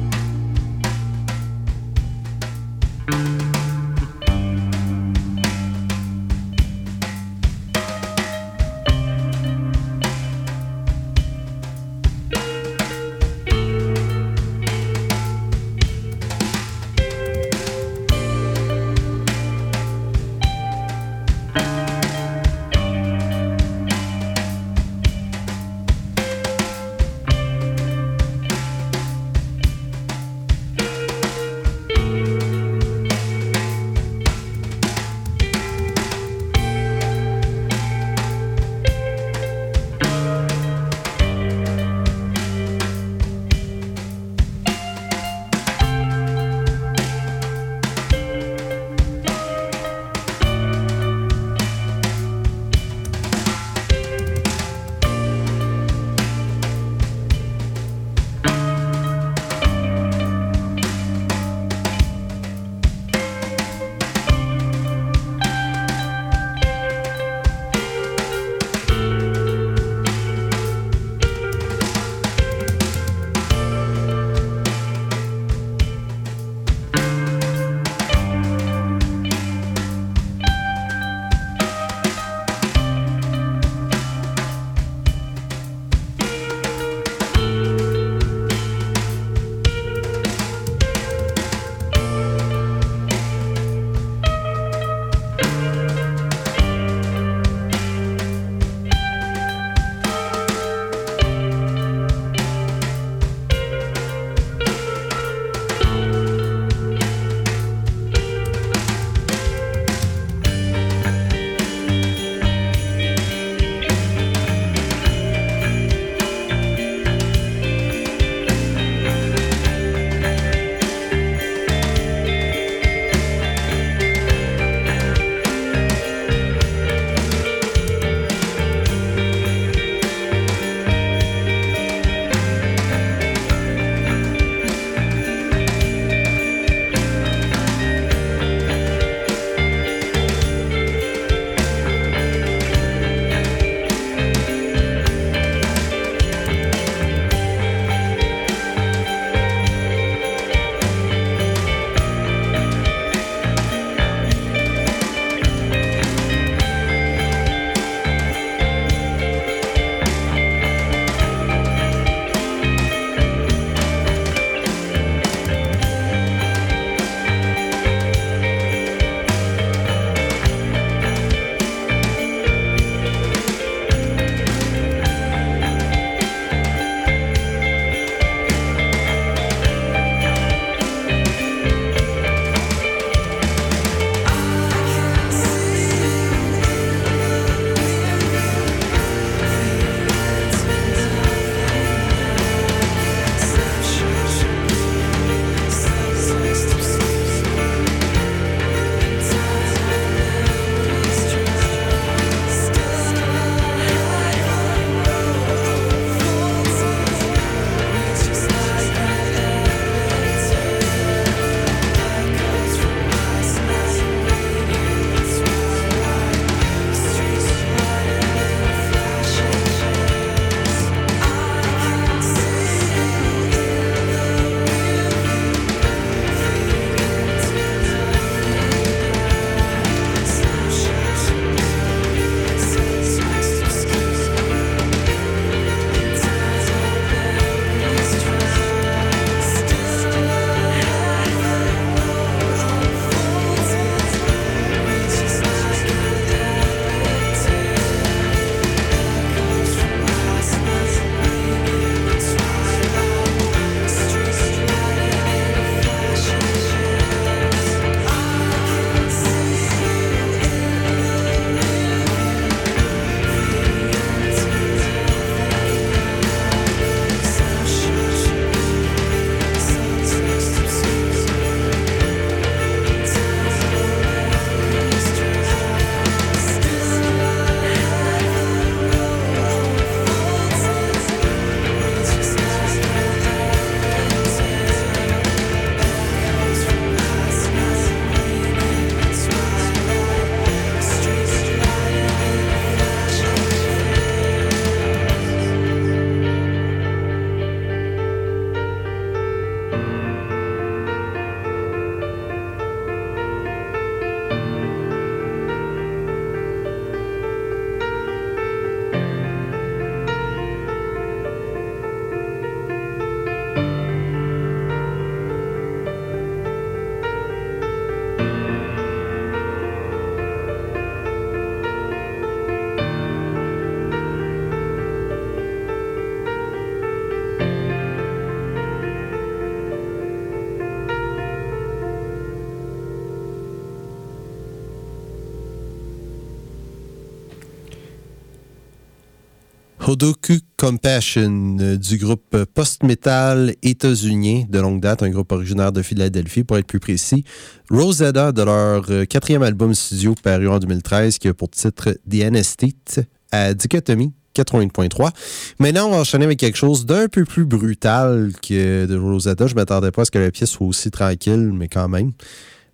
Hodoku 339.99 340.35
Compassion 340.57 341.57
du 341.77 341.99
groupe 341.99 342.45
post-metal 342.55 343.53
états-unien 343.65 344.45
de 344.49 344.61
longue 344.61 344.81
date, 344.81 345.03
un 345.03 345.11
groupe 345.11 345.33
originaire 345.33 345.73
de 345.73 345.83
Philadelphie 345.83 346.45
pour 346.45 346.57
être 346.57 346.69
plus 346.69 346.79
précis. 346.79 347.25
Rosetta 347.69 348.31
de 348.31 348.43
leur 348.43 349.09
quatrième 349.09 349.43
album 349.43 349.75
studio 349.75 350.15
paru 350.23 350.47
en 350.47 350.61
2013 350.61 351.19
qui 351.19 351.27
a 351.27 351.35
pour 351.35 351.51
titre 351.51 351.99
The 352.09 352.23
Anesthete 352.23 353.01
à 353.33 353.55
Dichotomie 353.55 354.13
80.3. 354.37 355.11
Maintenant, 355.59 355.89
on 355.89 355.91
va 355.91 355.97
enchaîner 355.99 356.27
avec 356.27 356.39
quelque 356.39 356.59
chose 356.59 356.87
d'un 356.87 357.09
peu 357.09 357.25
plus 357.25 357.45
brutal 357.45 358.31
que 358.41 358.87
de 358.87 358.97
Rosetta. 358.97 359.49
Je 359.49 359.55
ne 359.55 359.57
m'attendais 359.57 359.91
pas 359.91 360.03
à 360.03 360.05
ce 360.05 360.13
que 360.13 360.21
la 360.21 360.31
pièce 360.31 360.51
soit 360.51 360.67
aussi 360.69 360.93
tranquille, 360.93 361.51
mais 361.53 361.67
quand 361.67 361.89
même. 361.89 362.13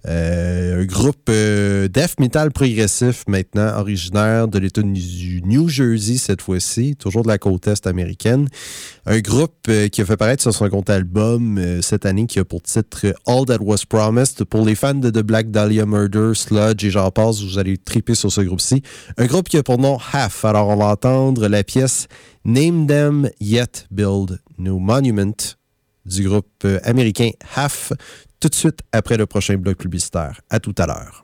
Euh, 0.06 0.82
un 0.82 0.84
groupe 0.84 1.30
euh, 1.30 1.88
death 1.88 2.20
metal 2.20 2.50
progressif 2.50 3.24
maintenant, 3.26 3.78
originaire 3.78 4.48
de 4.48 4.58
l'État 4.58 4.82
du 4.82 5.40
New 5.42 5.68
Jersey 5.68 6.18
cette 6.18 6.42
fois-ci, 6.42 6.94
toujours 6.96 7.22
de 7.22 7.28
la 7.28 7.38
côte 7.38 7.66
est 7.68 7.86
américaine. 7.86 8.48
Un 9.06 9.20
groupe 9.20 9.54
euh, 9.68 9.88
qui 9.88 10.02
a 10.02 10.04
fait 10.04 10.18
paraître 10.18 10.42
sur 10.42 10.52
son 10.52 10.68
compte 10.68 10.90
album 10.90 11.60
cette 11.80 12.04
année 12.04 12.26
qui 12.26 12.38
a 12.38 12.44
pour 12.44 12.62
titre 12.62 13.14
All 13.26 13.46
That 13.46 13.62
Was 13.62 13.84
Promised. 13.88 14.44
Pour 14.44 14.64
les 14.66 14.74
fans 14.74 14.94
de 14.94 15.08
The 15.08 15.22
Black 15.22 15.50
Dahlia 15.50 15.86
Murder, 15.86 16.32
Sludge 16.34 16.84
et 16.84 16.90
j'en 16.90 17.10
passe, 17.10 17.40
vous 17.40 17.58
allez 17.58 17.78
triper 17.78 18.14
sur 18.14 18.30
ce 18.30 18.42
groupe-ci. 18.42 18.82
Un 19.16 19.26
groupe 19.26 19.48
qui 19.48 19.56
a 19.56 19.62
pour 19.62 19.78
nom 19.78 19.98
Half. 20.12 20.44
Alors 20.44 20.68
on 20.68 20.76
va 20.76 20.86
entendre 20.86 21.48
la 21.48 21.64
pièce 21.64 22.08
Name 22.44 22.86
Them 22.86 23.30
Yet 23.40 23.86
Build 23.90 24.38
No 24.58 24.78
Monument 24.78 25.56
du 26.04 26.28
groupe 26.28 26.66
américain 26.82 27.30
Half 27.56 27.92
tout 28.40 28.48
de 28.48 28.54
suite 28.54 28.80
après 28.92 29.16
le 29.16 29.26
prochain 29.26 29.56
bloc 29.56 29.78
publicitaire. 29.78 30.40
À 30.50 30.60
tout 30.60 30.74
à 30.78 30.86
l'heure. 30.86 31.23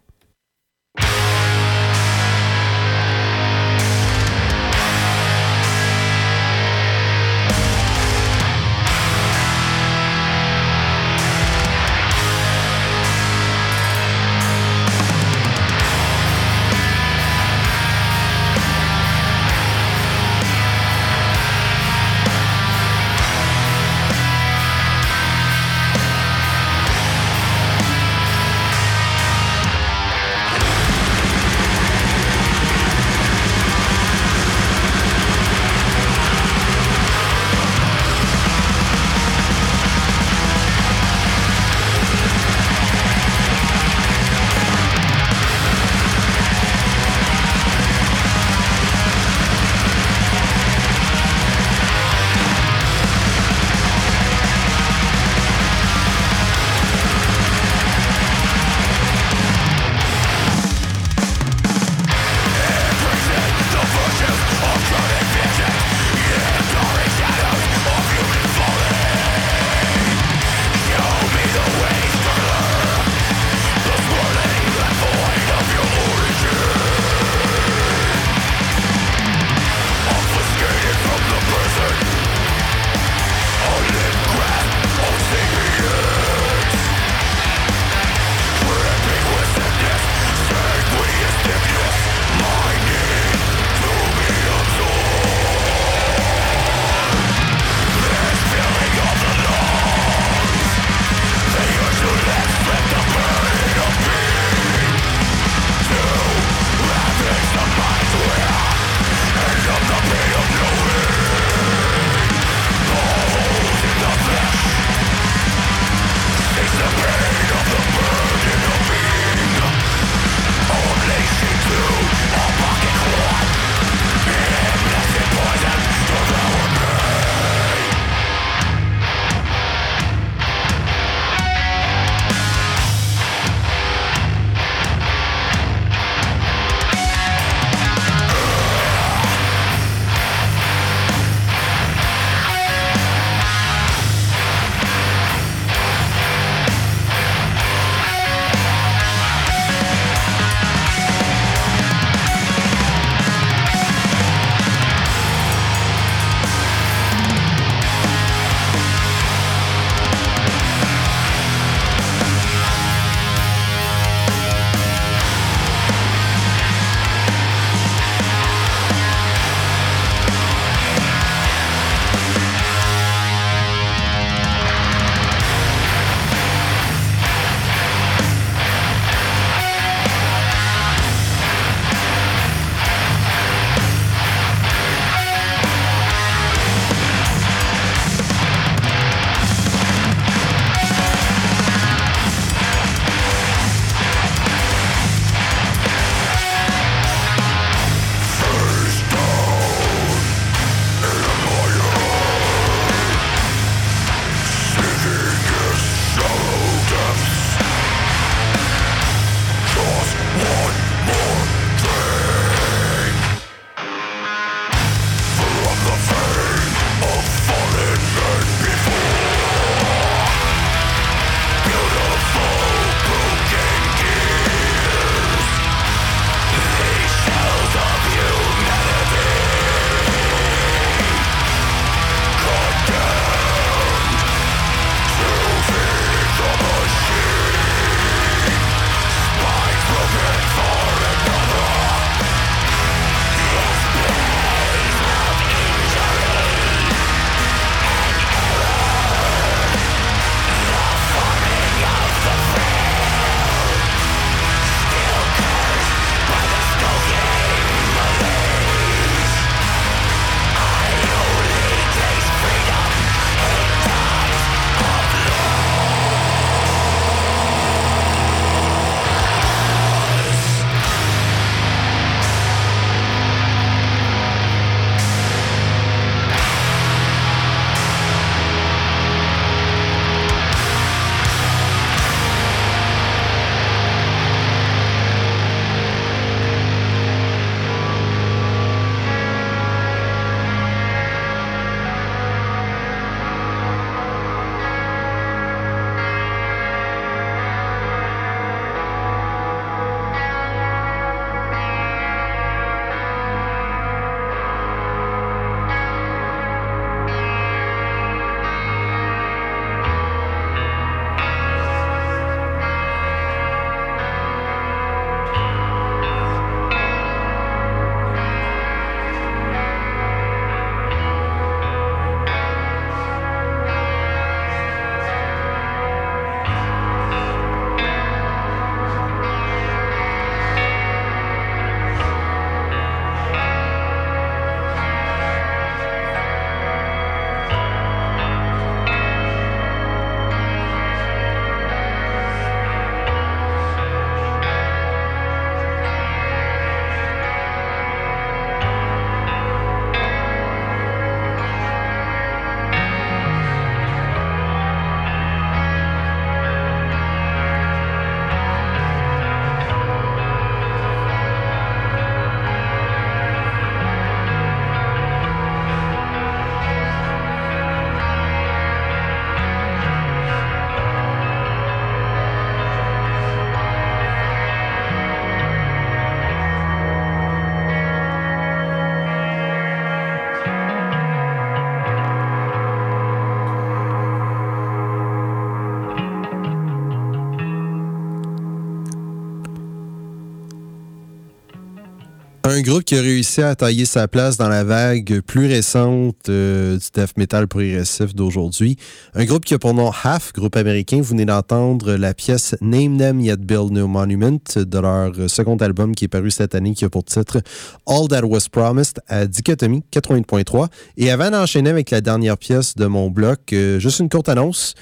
Groupe 392.71 392.85
qui 392.85 392.97
a 392.97 393.01
réussi 393.01 393.43
à 393.43 393.57
tailler 393.57 393.85
sa 393.85 394.07
place 394.07 394.37
dans 394.37 394.49
la 394.49 394.63
vague 394.63 395.23
plus 395.23 395.47
récente 395.47 396.29
euh, 396.29 396.79
du 396.79 396.87
death 396.95 397.17
metal 397.17 397.49
progressif 397.49 398.15
d'aujourd'hui. 398.15 398.77
Un 399.15 399.25
groupe 399.25 399.45
qui 399.45 399.55
a 399.55 399.59
pour 399.59 399.75
nom 399.75 399.91
Half, 399.91 400.33
groupe 400.33 400.55
américain. 400.55 400.99
Vous 400.99 401.09
venez 401.09 401.25
d'entendre 401.25 401.95
la 401.95 402.15
pièce 402.15 402.55
Name 402.61 402.97
Them 402.97 403.19
Yet 403.19 403.39
Build 403.39 403.73
No 403.73 403.89
Monument 403.89 404.39
de 404.55 404.79
leur 404.79 405.29
second 405.29 405.57
album 405.57 405.97
qui 405.97 406.05
est 406.05 406.09
paru 406.09 406.31
cette 406.31 406.55
année, 406.55 406.73
qui 406.75 406.85
a 406.85 406.89
pour 406.89 407.03
titre 407.03 407.41
All 407.89 408.07
That 408.07 408.25
Was 408.25 408.47
Promised 408.53 409.01
à 409.09 409.27
Dichotomie 409.27 409.83
80.3. 409.91 410.69
Et 410.97 411.11
avant 411.11 411.33
d'enchaîner 411.33 411.71
avec 411.71 411.91
la 411.91 412.01
dernière 412.01 412.39
pièce 412.39 412.77
de 412.77 412.87
mon 412.87 413.11
bloc, 413.11 413.53
euh, 413.53 413.81
juste 413.81 413.99
une 413.99 414.09
courte 414.09 414.29
annonce. 414.29 414.75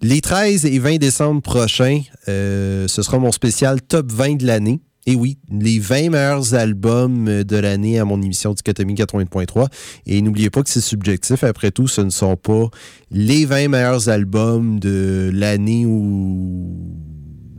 Les 0.00 0.22
13 0.22 0.64
et 0.64 0.78
20 0.78 0.96
décembre 0.96 1.42
prochains, 1.42 2.00
euh, 2.28 2.88
ce 2.88 3.02
sera 3.02 3.18
mon 3.18 3.32
spécial 3.32 3.82
top 3.82 4.10
20 4.10 4.36
de 4.36 4.46
l'année. 4.46 4.80
Et 5.06 5.16
oui, 5.16 5.38
les 5.50 5.80
20 5.80 6.10
meilleurs 6.10 6.54
albums 6.54 7.42
de 7.42 7.56
l'année 7.56 7.98
à 7.98 8.04
mon 8.04 8.22
émission 8.22 8.54
Dichotomie 8.54 8.94
80.3. 8.94 9.66
Et 10.06 10.22
n'oubliez 10.22 10.48
pas 10.48 10.62
que 10.62 10.70
c'est 10.70 10.80
subjectif. 10.80 11.42
Après 11.42 11.72
tout, 11.72 11.88
ce 11.88 12.02
ne 12.02 12.10
sont 12.10 12.36
pas 12.36 12.68
les 13.10 13.44
20 13.44 13.68
meilleurs 13.68 14.08
albums 14.08 14.78
de 14.78 15.30
l'année 15.34 15.86
ou 15.86 16.70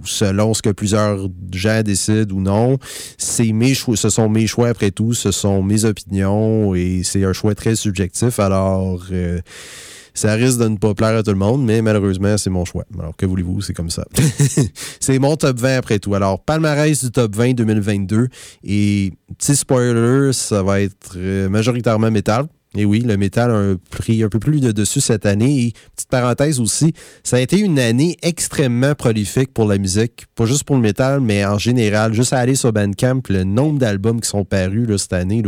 selon 0.05 0.53
ce 0.53 0.61
que 0.61 0.69
plusieurs 0.69 1.27
gens 1.53 1.81
décident 1.83 2.33
ou 2.33 2.41
non. 2.41 2.77
C'est 3.17 3.51
mes 3.51 3.73
choix, 3.73 3.97
ce 3.97 4.09
sont 4.09 4.29
mes 4.29 4.47
choix 4.47 4.69
après 4.69 4.91
tout, 4.91 5.13
ce 5.13 5.31
sont 5.31 5.63
mes 5.63 5.83
opinions 5.83 6.75
et 6.75 7.01
c'est 7.03 7.25
un 7.25 7.33
choix 7.33 7.55
très 7.55 7.75
subjectif. 7.75 8.39
Alors, 8.39 9.05
euh, 9.11 9.39
ça 10.13 10.33
risque 10.33 10.59
de 10.59 10.67
ne 10.67 10.77
pas 10.77 10.93
plaire 10.93 11.17
à 11.17 11.23
tout 11.23 11.31
le 11.31 11.37
monde, 11.37 11.63
mais 11.63 11.81
malheureusement, 11.81 12.37
c'est 12.37 12.49
mon 12.49 12.65
choix. 12.65 12.85
Alors, 12.99 13.15
que 13.15 13.25
voulez-vous, 13.25 13.61
c'est 13.61 13.73
comme 13.73 13.89
ça. 13.89 14.05
c'est 14.99 15.19
mon 15.19 15.35
top 15.35 15.59
20 15.59 15.77
après 15.77 15.99
tout. 15.99 16.13
Alors, 16.15 16.39
palmarès 16.39 17.03
du 17.03 17.11
top 17.11 17.35
20 17.35 17.53
2022. 17.53 18.27
Et 18.63 19.13
petit 19.37 19.55
spoiler, 19.55 20.31
ça 20.33 20.63
va 20.63 20.81
être 20.81 21.15
euh, 21.17 21.49
majoritairement 21.49 22.11
métal. 22.11 22.47
Et 22.75 22.85
oui, 22.85 23.01
le 23.01 23.17
métal 23.17 23.51
a 23.51 23.75
pris 23.91 24.23
un 24.23 24.29
peu 24.29 24.39
plus 24.39 24.59
de 24.59 24.71
dessus 24.71 24.99
cette 25.01 25.27
année. 25.27 25.67
Et 25.67 25.73
petite 25.95 26.09
parenthèse 26.09 26.59
aussi, 26.59 26.93
ça 27.23 27.37
a 27.37 27.39
été 27.39 27.59
une 27.59 27.77
année 27.77 28.17
extrêmement 28.23 28.95
prolifique 28.95 29.53
pour 29.53 29.67
la 29.67 29.77
musique. 29.77 30.25
Pas 30.35 30.45
juste 30.45 30.63
pour 30.63 30.75
le 30.75 30.81
métal, 30.81 31.21
mais 31.21 31.45
en 31.45 31.59
général. 31.59 32.13
Juste 32.13 32.33
à 32.33 32.39
aller 32.39 32.55
sur 32.55 32.73
Bandcamp, 32.73 33.21
le 33.29 33.43
nombre 33.43 33.77
d'albums 33.77 34.21
qui 34.21 34.29
sont 34.29 34.43
parus 34.43 34.87
cette 34.97 35.13
année, 35.13 35.43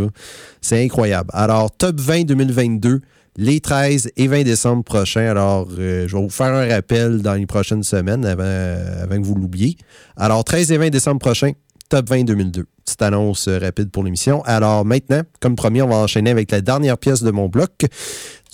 c'est 0.61 0.83
incroyable. 0.83 1.29
Alors, 1.33 1.75
top 1.75 1.99
20 1.99 2.25
2022 2.25 3.01
les 3.37 3.59
13 3.59 4.11
et 4.15 4.27
20 4.27 4.43
décembre 4.43 4.83
prochains. 4.83 5.29
Alors, 5.29 5.67
euh, 5.77 6.07
je 6.07 6.15
vais 6.15 6.21
vous 6.21 6.29
faire 6.29 6.53
un 6.53 6.67
rappel 6.67 7.21
dans 7.21 7.33
les 7.33 7.45
prochaines 7.45 7.83
semaines 7.83 8.25
avant, 8.25 8.43
que 8.43 9.25
vous 9.25 9.35
l'oubliez. 9.35 9.77
Alors, 10.15 10.43
13 10.43 10.71
et 10.71 10.77
20 10.77 10.89
décembre 10.89 11.19
prochains, 11.19 11.51
Top 11.87 12.09
20 12.09 12.23
2002. 12.23 12.65
Petite 12.83 13.01
annonce 13.03 13.47
euh, 13.47 13.59
rapide 13.59 13.91
pour 13.91 14.03
l'émission. 14.03 14.43
Alors 14.45 14.85
maintenant, 14.85 15.21
comme 15.39 15.55
promis, 15.55 15.83
on 15.83 15.87
va 15.87 15.97
enchaîner 15.97 16.31
avec 16.31 16.49
la 16.51 16.61
dernière 16.61 16.97
pièce 16.97 17.21
de 17.21 17.29
mon 17.29 17.47
bloc, 17.47 17.85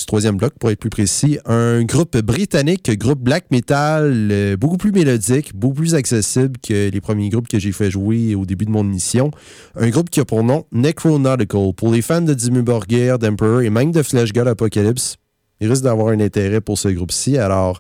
troisième 0.06 0.38
bloc 0.38 0.54
pour 0.60 0.72
être 0.72 0.80
plus 0.80 0.90
précis. 0.90 1.40
Un 1.46 1.84
groupe 1.84 2.18
britannique, 2.18 2.92
groupe 2.98 3.20
black 3.20 3.46
metal, 3.52 4.30
euh, 4.32 4.58
beaucoup 4.58 4.78
plus 4.78 4.92
mélodique, 4.92 5.56
beaucoup 5.56 5.76
plus 5.76 5.96
accessible 5.96 6.58
que 6.62 6.90
les 6.90 7.02
premiers 7.02 7.30
groupes 7.30 7.48
que 7.48 7.60
j'ai 7.60 7.72
fait 7.72 7.92
jouer 7.92 8.36
au 8.36 8.46
début 8.46 8.66
de 8.66 8.72
mon 8.72 8.84
émission. 8.84 9.32
Un 9.76 9.90
groupe 9.90 10.10
qui 10.10 10.20
a 10.20 10.26
pour 10.26 10.44
nom 10.44 10.66
Necronautical. 10.72 11.74
Pour 11.76 11.92
les 11.92 12.02
fans 12.02 12.22
de 12.22 12.34
Dimmu 12.34 12.62
Borgir, 12.62 13.20
d'Emperor 13.20 13.62
et 13.62 13.70
même 13.70 13.92
de 13.92 14.04
Flash 14.04 14.34
God 14.34 14.48
Apocalypse, 14.48 15.18
il 15.60 15.70
risque 15.70 15.84
d'avoir 15.84 16.08
un 16.10 16.20
intérêt 16.20 16.62
pour 16.62 16.78
ce 16.78 16.88
groupe-ci. 16.88 17.38
Alors, 17.38 17.80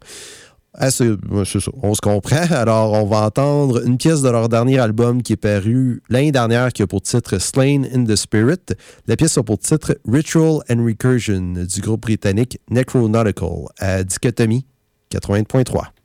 ah, 0.74 0.88
on 0.88 1.94
se 1.94 2.02
comprend. 2.02 2.46
Alors, 2.52 2.94
on 2.94 3.06
va 3.06 3.26
entendre 3.26 3.86
une 3.86 3.98
pièce 3.98 4.22
de 4.22 4.30
leur 4.30 4.48
dernier 4.48 4.80
album 4.80 5.22
qui 5.22 5.34
est 5.34 5.38
paru 5.38 6.02
l'année 6.10 6.32
dernière, 6.32 6.72
qui 6.72 6.82
a 6.82 6.88
pour 6.88 7.02
titre 7.02 7.40
Slain 7.40 7.84
in 7.94 8.06
the 8.06 8.16
Spirit. 8.16 8.74
La 9.08 9.18
pièce 9.18 9.38
a 9.38 9.44
pour 9.44 9.60
titre 9.60 9.98
Ritual 10.08 10.62
and 10.70 10.86
Recursion 10.86 11.54
du 11.70 11.82
groupe 11.82 12.02
britannique 12.02 12.60
Necronautical 12.70 13.66
à 13.80 14.04
Dichotomie 14.04 14.66
80.3. 15.12 16.01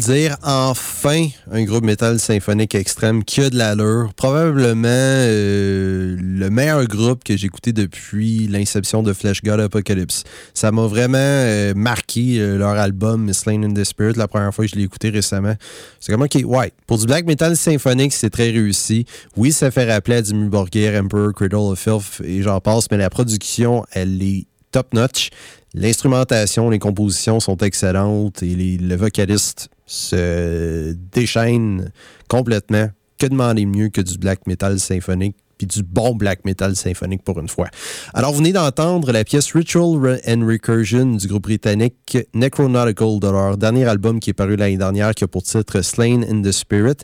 dire, 0.00 0.36
enfin, 0.42 1.28
un 1.52 1.62
groupe 1.64 1.84
métal 1.84 2.18
symphonique 2.18 2.74
extrême 2.74 3.22
qui 3.22 3.42
a 3.42 3.50
de 3.50 3.56
l'allure. 3.56 4.12
Probablement 4.14 4.88
euh, 4.88 6.16
le 6.18 6.50
meilleur 6.50 6.86
groupe 6.86 7.22
que 7.22 7.36
j'ai 7.36 7.46
écouté 7.46 7.72
depuis 7.72 8.48
l'inception 8.48 9.02
de 9.02 9.12
Flash 9.12 9.42
God 9.42 9.60
Apocalypse. 9.60 10.24
Ça 10.54 10.72
m'a 10.72 10.86
vraiment 10.86 11.18
euh, 11.18 11.74
marqué 11.76 12.40
euh, 12.40 12.56
leur 12.56 12.70
album 12.70 13.32
Slain 13.32 13.62
in 13.62 13.74
the 13.74 13.84
Spirit 13.84 14.14
la 14.16 14.26
première 14.26 14.54
fois 14.54 14.64
que 14.64 14.70
je 14.70 14.76
l'ai 14.76 14.84
écouté 14.84 15.10
récemment. 15.10 15.54
C'est 16.00 16.10
comme, 16.12 16.22
OK, 16.22 16.38
ouais, 16.44 16.72
pour 16.86 16.98
du 16.98 17.06
black 17.06 17.26
metal 17.26 17.56
symphonique, 17.56 18.14
c'est 18.14 18.30
très 18.30 18.50
réussi. 18.50 19.04
Oui, 19.36 19.52
ça 19.52 19.70
fait 19.70 19.92
rappeler 19.92 20.16
à 20.16 20.22
Dimmu 20.22 20.48
Borgir, 20.48 20.98
Emperor, 20.98 21.34
Cradle 21.34 21.56
of 21.56 21.78
Filth 21.78 22.22
et 22.24 22.42
j'en 22.42 22.60
passe, 22.60 22.86
mais 22.90 22.96
la 22.96 23.10
production, 23.10 23.84
elle 23.92 24.22
est 24.22 24.46
top-notch. 24.72 25.30
L'instrumentation, 25.74 26.70
les 26.70 26.78
compositions 26.78 27.38
sont 27.38 27.58
excellentes 27.58 28.42
et 28.42 28.54
les, 28.56 28.76
le 28.78 28.96
vocaliste 28.96 29.68
se 29.90 30.92
déchaîne 31.12 31.90
complètement. 32.28 32.90
Que 33.18 33.26
demander 33.26 33.66
mieux 33.66 33.88
que 33.88 34.00
du 34.00 34.16
black 34.18 34.46
metal 34.46 34.78
symphonique? 34.78 35.36
Puis 35.60 35.66
du 35.66 35.82
bon 35.82 36.14
black 36.14 36.46
metal 36.46 36.74
symphonique 36.74 37.22
pour 37.22 37.38
une 37.38 37.48
fois. 37.48 37.68
Alors, 38.14 38.32
vous 38.32 38.38
venez 38.38 38.52
d'entendre 38.52 39.12
la 39.12 39.24
pièce 39.24 39.52
Ritual 39.52 40.18
and 40.26 40.46
Recursion 40.46 41.04
du 41.04 41.28
groupe 41.28 41.42
britannique 41.42 42.16
Necronautical 42.32 43.18
de 43.20 43.56
dernier 43.56 43.84
album 43.84 44.20
qui 44.20 44.30
est 44.30 44.34
paru 44.34 44.56
l'année 44.56 44.78
dernière, 44.78 45.14
qui 45.14 45.24
a 45.24 45.28
pour 45.28 45.42
titre 45.42 45.82
Slain 45.82 46.22
in 46.22 46.40
the 46.40 46.50
Spirit 46.50 46.96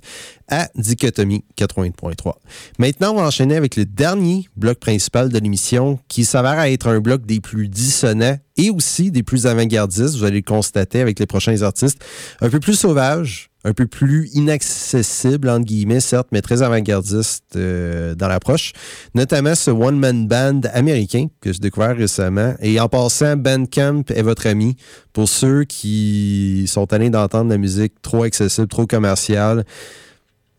à 0.49 0.71
Dichotomie 0.75 1.45
80.3. 1.59 2.33
Maintenant, 2.79 3.13
on 3.13 3.17
va 3.17 3.27
enchaîner 3.27 3.57
avec 3.57 3.77
le 3.77 3.85
dernier 3.85 4.49
bloc 4.57 4.79
principal 4.79 5.29
de 5.29 5.39
l'émission 5.39 5.99
qui 6.09 6.25
s'avère 6.25 6.59
être 6.61 6.89
un 6.89 7.01
bloc 7.01 7.27
des 7.27 7.41
plus 7.41 7.69
dissonants 7.69 8.39
et 8.57 8.71
aussi 8.71 9.11
des 9.11 9.23
plus 9.23 9.47
avant-gardistes, 9.47 10.17
vous 10.17 10.25
allez 10.25 10.39
le 10.39 10.43
constater 10.43 11.03
avec 11.03 11.19
les 11.19 11.27
prochains 11.27 11.61
artistes, 11.61 12.03
un 12.41 12.49
peu 12.49 12.59
plus 12.59 12.75
sauvages, 12.75 13.51
un 13.67 13.73
peu 13.73 13.87
plus 13.87 14.31
inaccessible, 14.33 15.49
entre 15.49 15.65
guillemets, 15.65 15.99
certes, 15.99 16.29
mais 16.31 16.41
très 16.41 16.63
avant-gardiste 16.63 17.57
euh, 17.57 18.15
dans 18.15 18.29
l'approche. 18.29 18.73
Notamment 19.15 19.57
ce 19.57 19.73
one-man 19.73 20.29
band 20.29 20.61
américain 20.73 21.27
que 21.41 21.53
j'ai 21.53 21.59
découvert 21.59 21.97
récemment. 21.97 22.55
Et 22.61 22.79
en 22.79 22.89
passant, 22.89 23.37
Bandcamp 23.37 24.05
est 24.11 24.23
votre 24.23 24.47
ami 24.47 24.77
pour 25.13 25.29
ceux 25.29 25.65
qui 25.65 26.65
sont 26.69 26.93
allés 26.93 27.11
d'entendre 27.11 27.51
la 27.51 27.59
musique 27.59 28.01
trop 28.03 28.23
accessible, 28.23 28.69
trop 28.69 28.87
commerciale. 28.87 29.65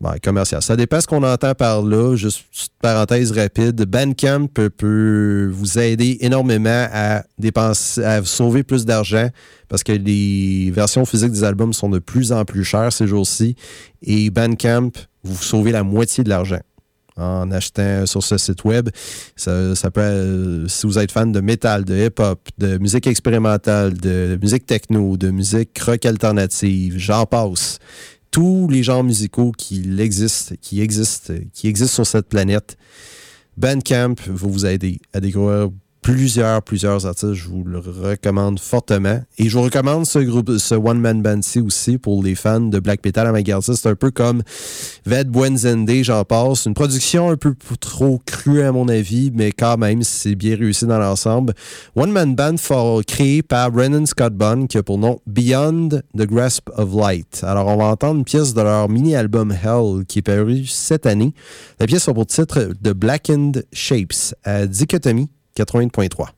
Ben, 0.00 0.14
commercial. 0.22 0.62
Ça 0.62 0.76
dépend 0.76 1.00
ce 1.00 1.08
qu'on 1.08 1.24
entend 1.24 1.54
par 1.54 1.82
là. 1.82 2.14
Juste 2.14 2.44
parenthèse 2.80 3.32
rapide. 3.32 3.84
Bandcamp 3.84 4.46
peut, 4.46 5.50
vous 5.52 5.78
aider 5.78 6.18
énormément 6.20 6.86
à 6.92 7.24
dépenser, 7.36 8.04
à 8.04 8.22
sauver 8.22 8.62
plus 8.62 8.84
d'argent 8.84 9.28
parce 9.68 9.82
que 9.82 9.92
les 9.92 10.70
versions 10.70 11.04
physiques 11.04 11.32
des 11.32 11.42
albums 11.42 11.72
sont 11.72 11.88
de 11.88 11.98
plus 11.98 12.30
en 12.32 12.44
plus 12.44 12.64
chères 12.64 12.92
ces 12.92 13.08
jours-ci. 13.08 13.56
Et 14.02 14.30
Bandcamp, 14.30 14.92
vous 15.24 15.42
sauvez 15.42 15.72
la 15.72 15.82
moitié 15.82 16.22
de 16.22 16.28
l'argent 16.28 16.60
en 17.16 17.50
achetant 17.50 18.06
sur 18.06 18.22
ce 18.22 18.38
site 18.38 18.62
web. 18.64 18.88
Ça, 19.34 19.90
peut, 19.92 20.66
si 20.68 20.86
vous 20.86 20.98
êtes 20.98 21.10
fan 21.10 21.32
de 21.32 21.40
métal, 21.40 21.84
de 21.84 22.06
hip-hop, 22.06 22.38
de 22.58 22.78
musique 22.78 23.08
expérimentale, 23.08 23.94
de 23.94 24.38
musique 24.40 24.64
techno, 24.64 25.16
de 25.16 25.30
musique 25.30 25.76
rock 25.80 26.06
alternative, 26.06 26.94
j'en 26.96 27.26
passe 27.26 27.80
tous 28.30 28.68
les 28.68 28.82
genres 28.82 29.04
musicaux 29.04 29.52
qui 29.52 30.00
existent, 30.00 30.54
qui 30.60 30.80
existent, 30.80 31.34
qui 31.52 31.68
existent 31.68 31.94
sur 31.94 32.06
cette 32.06 32.28
planète. 32.28 32.76
Bandcamp 33.56 34.14
va 34.26 34.48
vous 34.48 34.66
aider 34.66 35.00
à 35.12 35.20
découvrir 35.20 35.70
plusieurs, 36.08 36.62
plusieurs 36.62 37.04
artistes. 37.04 37.34
Je 37.34 37.48
vous 37.48 37.64
le 37.64 37.80
recommande 37.80 38.58
fortement. 38.58 39.20
Et 39.36 39.50
je 39.50 39.58
vous 39.58 39.62
recommande 39.62 40.06
ce 40.06 40.18
groupe, 40.20 40.56
ce 40.56 40.74
One 40.74 41.00
Man 41.00 41.20
Band 41.20 41.40
aussi 41.62 41.98
pour 41.98 42.22
les 42.22 42.34
fans 42.34 42.60
de 42.60 42.78
black 42.78 43.04
metal 43.04 43.26
à 43.26 43.32
ma 43.32 43.40
C'est 43.60 43.86
un 43.86 43.94
peu 43.94 44.10
comme 44.10 44.42
Ved 45.04 45.28
Buenzende, 45.28 46.02
j'en 46.02 46.24
passe. 46.24 46.64
Une 46.64 46.72
production 46.72 47.28
un 47.28 47.36
peu 47.36 47.54
trop 47.78 48.22
crue 48.24 48.62
à 48.62 48.72
mon 48.72 48.88
avis, 48.88 49.30
mais 49.34 49.52
quand 49.52 49.76
même, 49.76 50.02
c'est 50.02 50.34
bien 50.34 50.56
réussi 50.56 50.86
dans 50.86 50.98
l'ensemble. 50.98 51.52
One 51.94 52.10
Man 52.10 52.34
Band 52.34 52.56
créé 53.06 53.42
par 53.42 53.70
Brennan 53.70 54.06
Scott 54.06 54.32
Bunn 54.32 54.66
qui 54.66 54.78
a 54.78 54.82
pour 54.82 54.96
nom 54.96 55.20
Beyond 55.26 55.90
the 56.16 56.22
Grasp 56.22 56.70
of 56.74 56.94
Light. 56.94 57.44
Alors, 57.44 57.66
on 57.66 57.76
va 57.76 57.84
entendre 57.84 58.18
une 58.18 58.24
pièce 58.24 58.54
de 58.54 58.62
leur 58.62 58.88
mini-album 58.88 59.52
Hell 59.52 60.06
qui 60.06 60.20
est 60.20 60.22
paru 60.22 60.64
cette 60.64 61.04
année. 61.04 61.34
La 61.78 61.86
pièce 61.86 62.08
a 62.08 62.14
pour 62.14 62.24
titre 62.24 62.70
The 62.82 62.94
Blackened 62.94 63.66
Shapes 63.74 64.34
à 64.44 64.66
Dichotomie 64.66 65.28
80.3. 65.58 66.37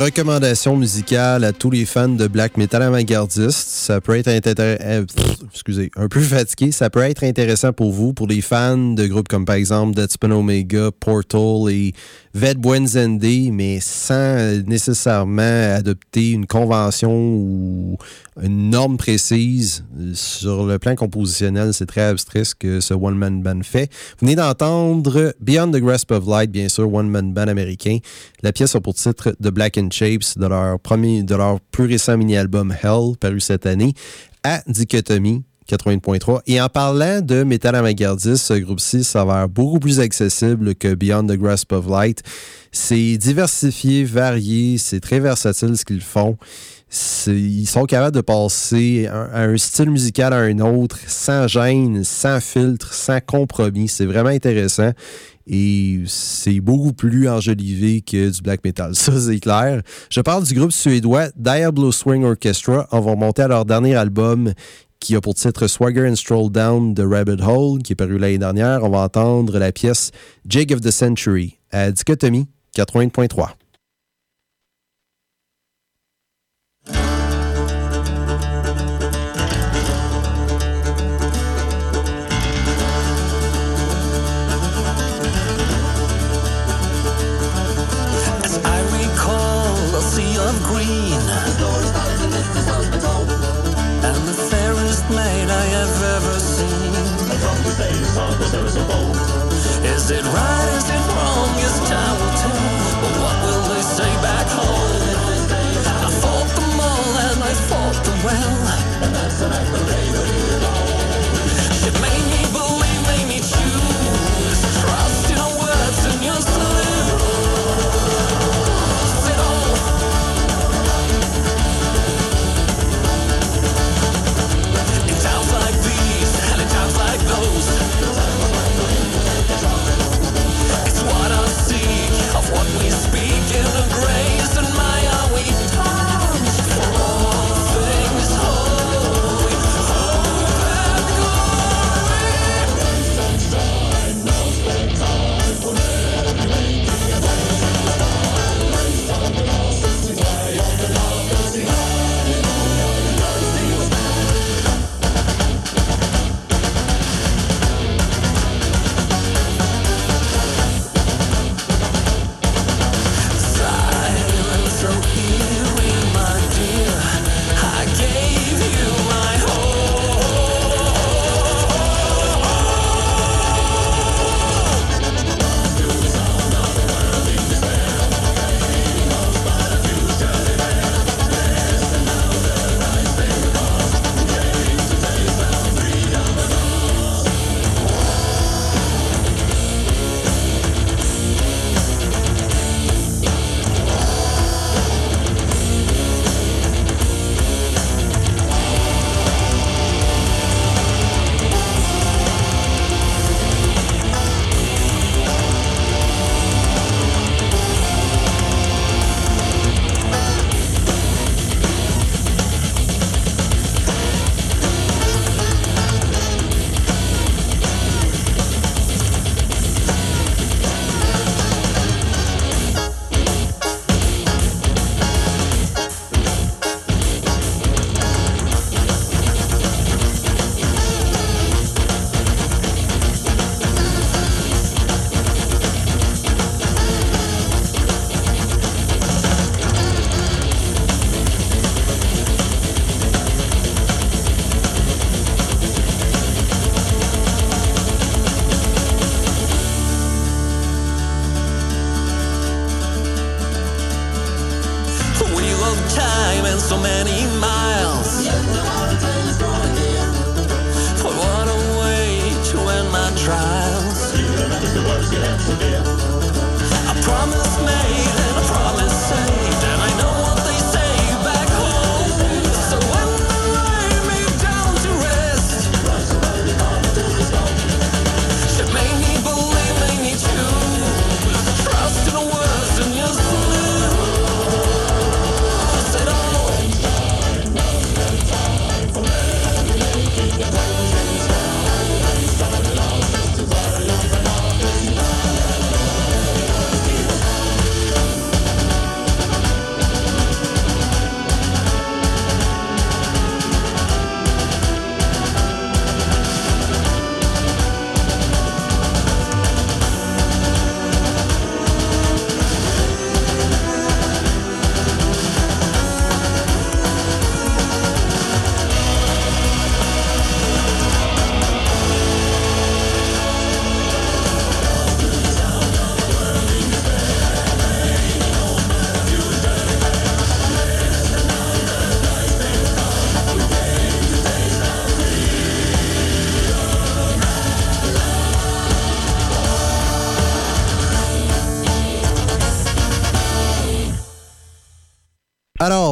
recommandation 0.00 0.76
musicale 0.76 1.44
à 1.44 1.52
tous 1.52 1.70
les 1.70 1.84
fans 1.84 2.08
de 2.08 2.26
black 2.26 2.56
metal 2.56 2.82
avant-gardiste. 2.82 3.68
Ça 3.68 4.00
peut 4.00 4.16
être 4.16 4.28
euh, 4.58 5.04
excusez, 5.52 5.90
un 5.96 6.08
peu 6.08 6.20
fatigué. 6.20 6.72
Ça 6.72 6.88
peut 6.88 7.02
être 7.02 7.22
intéressant 7.22 7.74
pour 7.74 7.92
vous, 7.92 8.14
pour 8.14 8.26
les 8.26 8.40
fans 8.40 8.78
de 8.78 9.06
groupes 9.06 9.28
comme 9.28 9.44
par 9.44 9.56
exemple 9.56 9.94
Deadspin 9.94 10.30
Omega, 10.30 10.90
Portal 10.98 11.70
et 11.70 11.92
Ved 12.32 12.58
Buenzende, 12.58 13.50
mais 13.52 13.80
sans 13.80 14.62
nécessairement 14.64 15.74
adopter 15.74 16.30
une 16.30 16.46
convention 16.46 17.12
ou 17.12 17.98
une 18.40 18.70
norme 18.70 18.98
précise. 18.98 19.84
Sur 20.14 20.64
le 20.64 20.78
plan 20.78 20.94
compositionnel, 20.94 21.74
c'est 21.74 21.86
très 21.86 22.02
abstrait 22.02 22.44
ce 22.44 22.54
que 22.54 22.78
ce 22.78 22.94
one-man 22.94 23.42
band 23.42 23.62
fait. 23.64 23.90
Vous 24.12 24.26
venez 24.26 24.36
d'entendre 24.36 25.34
Beyond 25.40 25.72
the 25.72 25.78
Grasp 25.78 26.12
of 26.12 26.24
Light, 26.28 26.52
bien 26.52 26.68
sûr, 26.68 26.92
one-man 26.92 27.32
band 27.32 27.48
américain. 27.48 27.98
La 28.42 28.52
pièce 28.52 28.76
a 28.76 28.80
pour 28.80 28.94
titre 28.94 29.34
The 29.42 29.48
Black 29.48 29.76
and 29.76 29.88
Shapes 29.90 30.38
de 30.38 30.46
leur, 30.46 30.78
premier, 30.78 31.24
de 31.24 31.34
leur 31.34 31.58
plus 31.60 31.86
récent 31.86 32.16
mini-album 32.16 32.72
Hell, 32.80 33.16
paru 33.18 33.40
cette 33.40 33.66
année, 33.66 33.94
à 34.44 34.62
Dichotomie, 34.68 35.42
80.3. 35.70 36.40
Et 36.46 36.60
en 36.60 36.68
parlant 36.68 37.20
de 37.20 37.42
métal 37.42 37.74
avant-gardiste, 37.74 38.44
ce 38.44 38.54
groupe-ci 38.54 39.04
s'avère 39.04 39.48
beaucoup 39.48 39.78
plus 39.78 40.00
accessible 40.00 40.74
que 40.74 40.94
Beyond 40.94 41.26
the 41.26 41.36
Grasp 41.36 41.72
of 41.72 41.88
Light. 41.88 42.22
C'est 42.72 43.16
diversifié, 43.16 44.04
varié, 44.04 44.78
c'est 44.78 45.00
très 45.00 45.20
versatile 45.20 45.76
ce 45.76 45.84
qu'ils 45.84 46.00
font. 46.00 46.36
Ils 47.28 47.68
sont 47.68 47.84
capables 47.84 48.16
de 48.16 48.20
passer 48.20 49.06
un, 49.06 49.52
un 49.52 49.56
style 49.56 49.90
musical 49.90 50.32
à 50.32 50.38
un 50.38 50.58
autre 50.58 50.98
sans 51.06 51.46
gêne, 51.46 52.02
sans 52.02 52.40
filtre, 52.40 52.92
sans 52.92 53.20
compromis. 53.20 53.86
C'est 53.86 54.06
vraiment 54.06 54.30
intéressant 54.30 54.90
et 55.46 56.02
c'est 56.06 56.60
beaucoup 56.60 56.92
plus 56.92 57.28
enjolivé 57.28 58.02
que 58.02 58.30
du 58.30 58.40
black 58.40 58.64
metal. 58.64 58.94
Ça, 58.94 59.12
c'est 59.18 59.40
clair. 59.40 59.82
Je 60.08 60.20
parle 60.20 60.44
du 60.44 60.54
groupe 60.54 60.72
suédois 60.72 61.28
Diablo 61.36 61.90
Swing 61.90 62.24
Orchestra. 62.24 62.86
On 62.92 63.00
va 63.00 63.10
remonter 63.10 63.42
à 63.42 63.48
leur 63.48 63.64
dernier 63.64 63.96
album 63.96 64.52
qui 65.00 65.16
a 65.16 65.20
pour 65.20 65.34
titre 65.34 65.66
Swagger 65.66 66.06
and 66.08 66.16
Stroll 66.16 66.50
Down 66.50 66.94
the 66.94 67.02
Rabbit 67.04 67.42
Hole, 67.42 67.82
qui 67.82 67.94
est 67.94 67.96
paru 67.96 68.18
l'année 68.18 68.38
dernière. 68.38 68.84
On 68.84 68.90
va 68.90 68.98
entendre 69.00 69.58
la 69.58 69.72
pièce 69.72 70.10
Jig 70.46 70.72
of 70.72 70.80
the 70.82 70.90
Century 70.90 71.58
à 71.72 71.90
Dichotomie 71.90 72.46
80.3. 72.76 73.59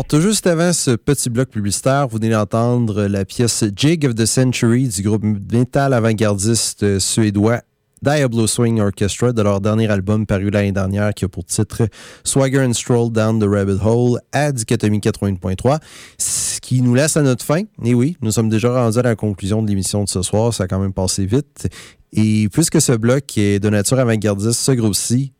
tout 0.08 0.22
juste 0.22 0.46
avant 0.46 0.72
ce 0.72 0.92
petit 0.92 1.28
bloc 1.28 1.50
publicitaire, 1.50 2.08
vous 2.08 2.16
venez 2.16 2.30
d'entendre 2.30 3.04
la 3.04 3.26
pièce 3.26 3.64
Jig 3.76 4.06
of 4.06 4.14
the 4.14 4.24
Century 4.24 4.88
du 4.88 5.02
groupe 5.02 5.22
metal 5.22 5.92
avant-gardiste 5.92 6.98
suédois 6.98 7.60
Diablo 8.00 8.46
Swing 8.46 8.80
Orchestra 8.80 9.32
de 9.34 9.42
leur 9.42 9.60
dernier 9.60 9.86
album 9.88 10.24
paru 10.24 10.48
l'année 10.48 10.72
dernière 10.72 11.12
qui 11.12 11.26
a 11.26 11.28
pour 11.28 11.44
titre 11.44 11.88
Swagger 12.24 12.64
and 12.64 12.72
Stroll 12.72 13.12
Down 13.12 13.38
the 13.38 13.44
Rabbit 13.46 13.80
Hole 13.84 14.18
à 14.32 14.50
Dichotomie 14.50 15.00
80.3. 15.00 15.78
Ce 16.16 16.58
qui 16.60 16.80
nous 16.80 16.94
laisse 16.94 17.18
à 17.18 17.22
notre 17.22 17.44
fin. 17.44 17.64
Et 17.84 17.92
oui, 17.92 18.16
nous 18.22 18.32
sommes 18.32 18.48
déjà 18.48 18.72
rendus 18.72 18.98
à 18.98 19.02
la 19.02 19.14
conclusion 19.14 19.62
de 19.62 19.68
l'émission 19.68 20.04
de 20.04 20.08
ce 20.08 20.22
soir. 20.22 20.54
Ça 20.54 20.64
a 20.64 20.68
quand 20.68 20.78
même 20.78 20.94
passé 20.94 21.26
vite. 21.26 21.68
Et 22.14 22.48
puisque 22.50 22.80
ce 22.80 22.92
bloc 22.92 23.36
est 23.36 23.58
de 23.58 23.68
nature 23.68 23.98
avant-gardiste, 23.98 24.58
ce 24.58 24.72
groupe-ci 24.72 25.32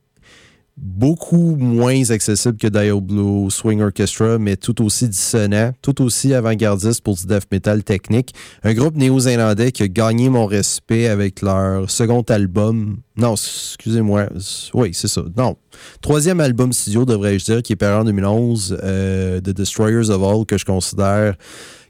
beaucoup 0.81 1.57
moins 1.57 2.11
accessible 2.11 2.57
que 2.57 2.69
Diablo 2.69 3.51
Swing 3.51 3.83
Orchestra, 3.83 4.39
mais 4.39 4.57
tout 4.57 4.85
aussi 4.85 5.09
dissonant, 5.09 5.73
tout 5.83 6.03
aussi 6.03 6.35
avant-gardiste 6.35 7.03
pour 7.03 7.17
du 7.17 7.27
death 7.27 7.47
metal 7.51 7.83
technique. 7.83 8.35
Un 8.63 8.75
groupe 8.75 8.97
néo-zélandais 8.97 9.73
qui 9.73 9.83
a 9.83 9.89
gagné 9.89 10.29
mon 10.29 10.47
respect 10.47 11.09
avec 11.09 11.43
leur 11.43 11.91
second 11.91 12.23
album. 12.23 12.99
Non, 13.17 13.35
excusez-moi. 13.35 14.29
Oui, 14.75 14.91
c'est 14.93 15.09
ça. 15.09 15.23
Non. 15.37 15.57
Troisième 16.01 16.41
album 16.41 16.73
studio, 16.73 17.05
devrais-je 17.05 17.45
dire, 17.45 17.63
qui 17.63 17.73
est 17.73 17.77
paru 17.77 18.01
en 18.01 18.05
2011, 18.05 18.79
euh, 18.83 19.41
The 19.41 19.51
Destroyers 19.51 20.11
of 20.11 20.23
All, 20.23 20.47
que 20.47 20.59
je 20.59 20.65
considère 20.65 21.35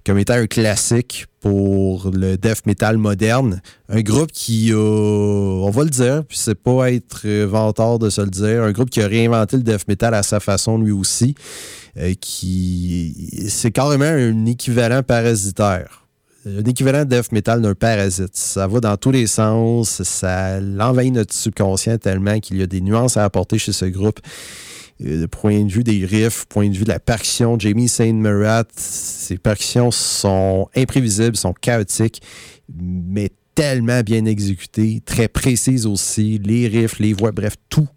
comme 0.08 0.18
étant 0.18 0.36
un 0.36 0.46
classique 0.46 1.26
pour 1.42 2.10
le 2.10 2.38
death 2.38 2.64
metal 2.64 2.96
moderne. 2.96 3.60
Un 3.90 4.00
groupe 4.00 4.32
qui 4.32 4.72
a, 4.72 4.74
on 4.74 5.68
va 5.68 5.84
le 5.84 5.90
dire, 5.90 6.24
puis 6.26 6.38
c'est 6.38 6.54
pas 6.54 6.90
être 6.90 7.28
vantard 7.44 7.98
de 7.98 8.08
se 8.08 8.22
le 8.22 8.30
dire, 8.30 8.62
un 8.62 8.72
groupe 8.72 8.88
qui 8.88 9.02
a 9.02 9.06
réinventé 9.06 9.58
le 9.58 9.62
death 9.62 9.86
metal 9.86 10.14
à 10.14 10.22
sa 10.22 10.40
façon 10.40 10.78
lui 10.78 10.92
aussi, 10.92 11.34
euh, 11.98 12.14
qui 12.18 13.48
c'est 13.50 13.70
carrément 13.70 14.06
un 14.06 14.46
équivalent 14.46 15.02
parasitaire. 15.02 16.06
Un 16.46 16.64
équivalent 16.64 17.04
de 17.04 17.10
death 17.10 17.30
metal 17.30 17.60
d'un 17.60 17.74
parasite. 17.74 18.34
Ça 18.34 18.66
va 18.66 18.80
dans 18.80 18.96
tous 18.96 19.10
les 19.10 19.26
sens, 19.26 20.02
ça 20.04 20.58
l'envahit 20.58 21.12
notre 21.12 21.34
subconscient 21.34 21.98
tellement 21.98 22.40
qu'il 22.40 22.56
y 22.56 22.62
a 22.62 22.66
des 22.66 22.80
nuances 22.80 23.18
à 23.18 23.24
apporter 23.24 23.58
chez 23.58 23.72
ce 23.72 23.84
groupe. 23.84 24.20
Euh, 25.04 25.28
point 25.28 25.64
de 25.64 25.70
vue 25.70 25.84
des 25.84 26.04
riffs, 26.04 26.44
point 26.46 26.68
de 26.68 26.76
vue 26.76 26.84
de 26.84 26.88
la 26.88 26.98
percussion, 26.98 27.58
Jamie 27.58 27.88
Saint 27.88 28.12
Marat, 28.14 28.64
ses 28.74 29.38
percussions 29.38 29.92
sont 29.92 30.68
imprévisibles, 30.74 31.36
sont 31.36 31.52
chaotiques, 31.52 32.20
mais 32.74 33.30
tellement 33.54 34.02
bien 34.02 34.24
exécutées, 34.24 35.00
très 35.04 35.28
précises 35.28 35.86
aussi. 35.86 36.38
Les 36.38 36.66
riffs, 36.66 36.98
les 36.98 37.12
voix, 37.12 37.30
bref, 37.30 37.54
tout 37.68 37.88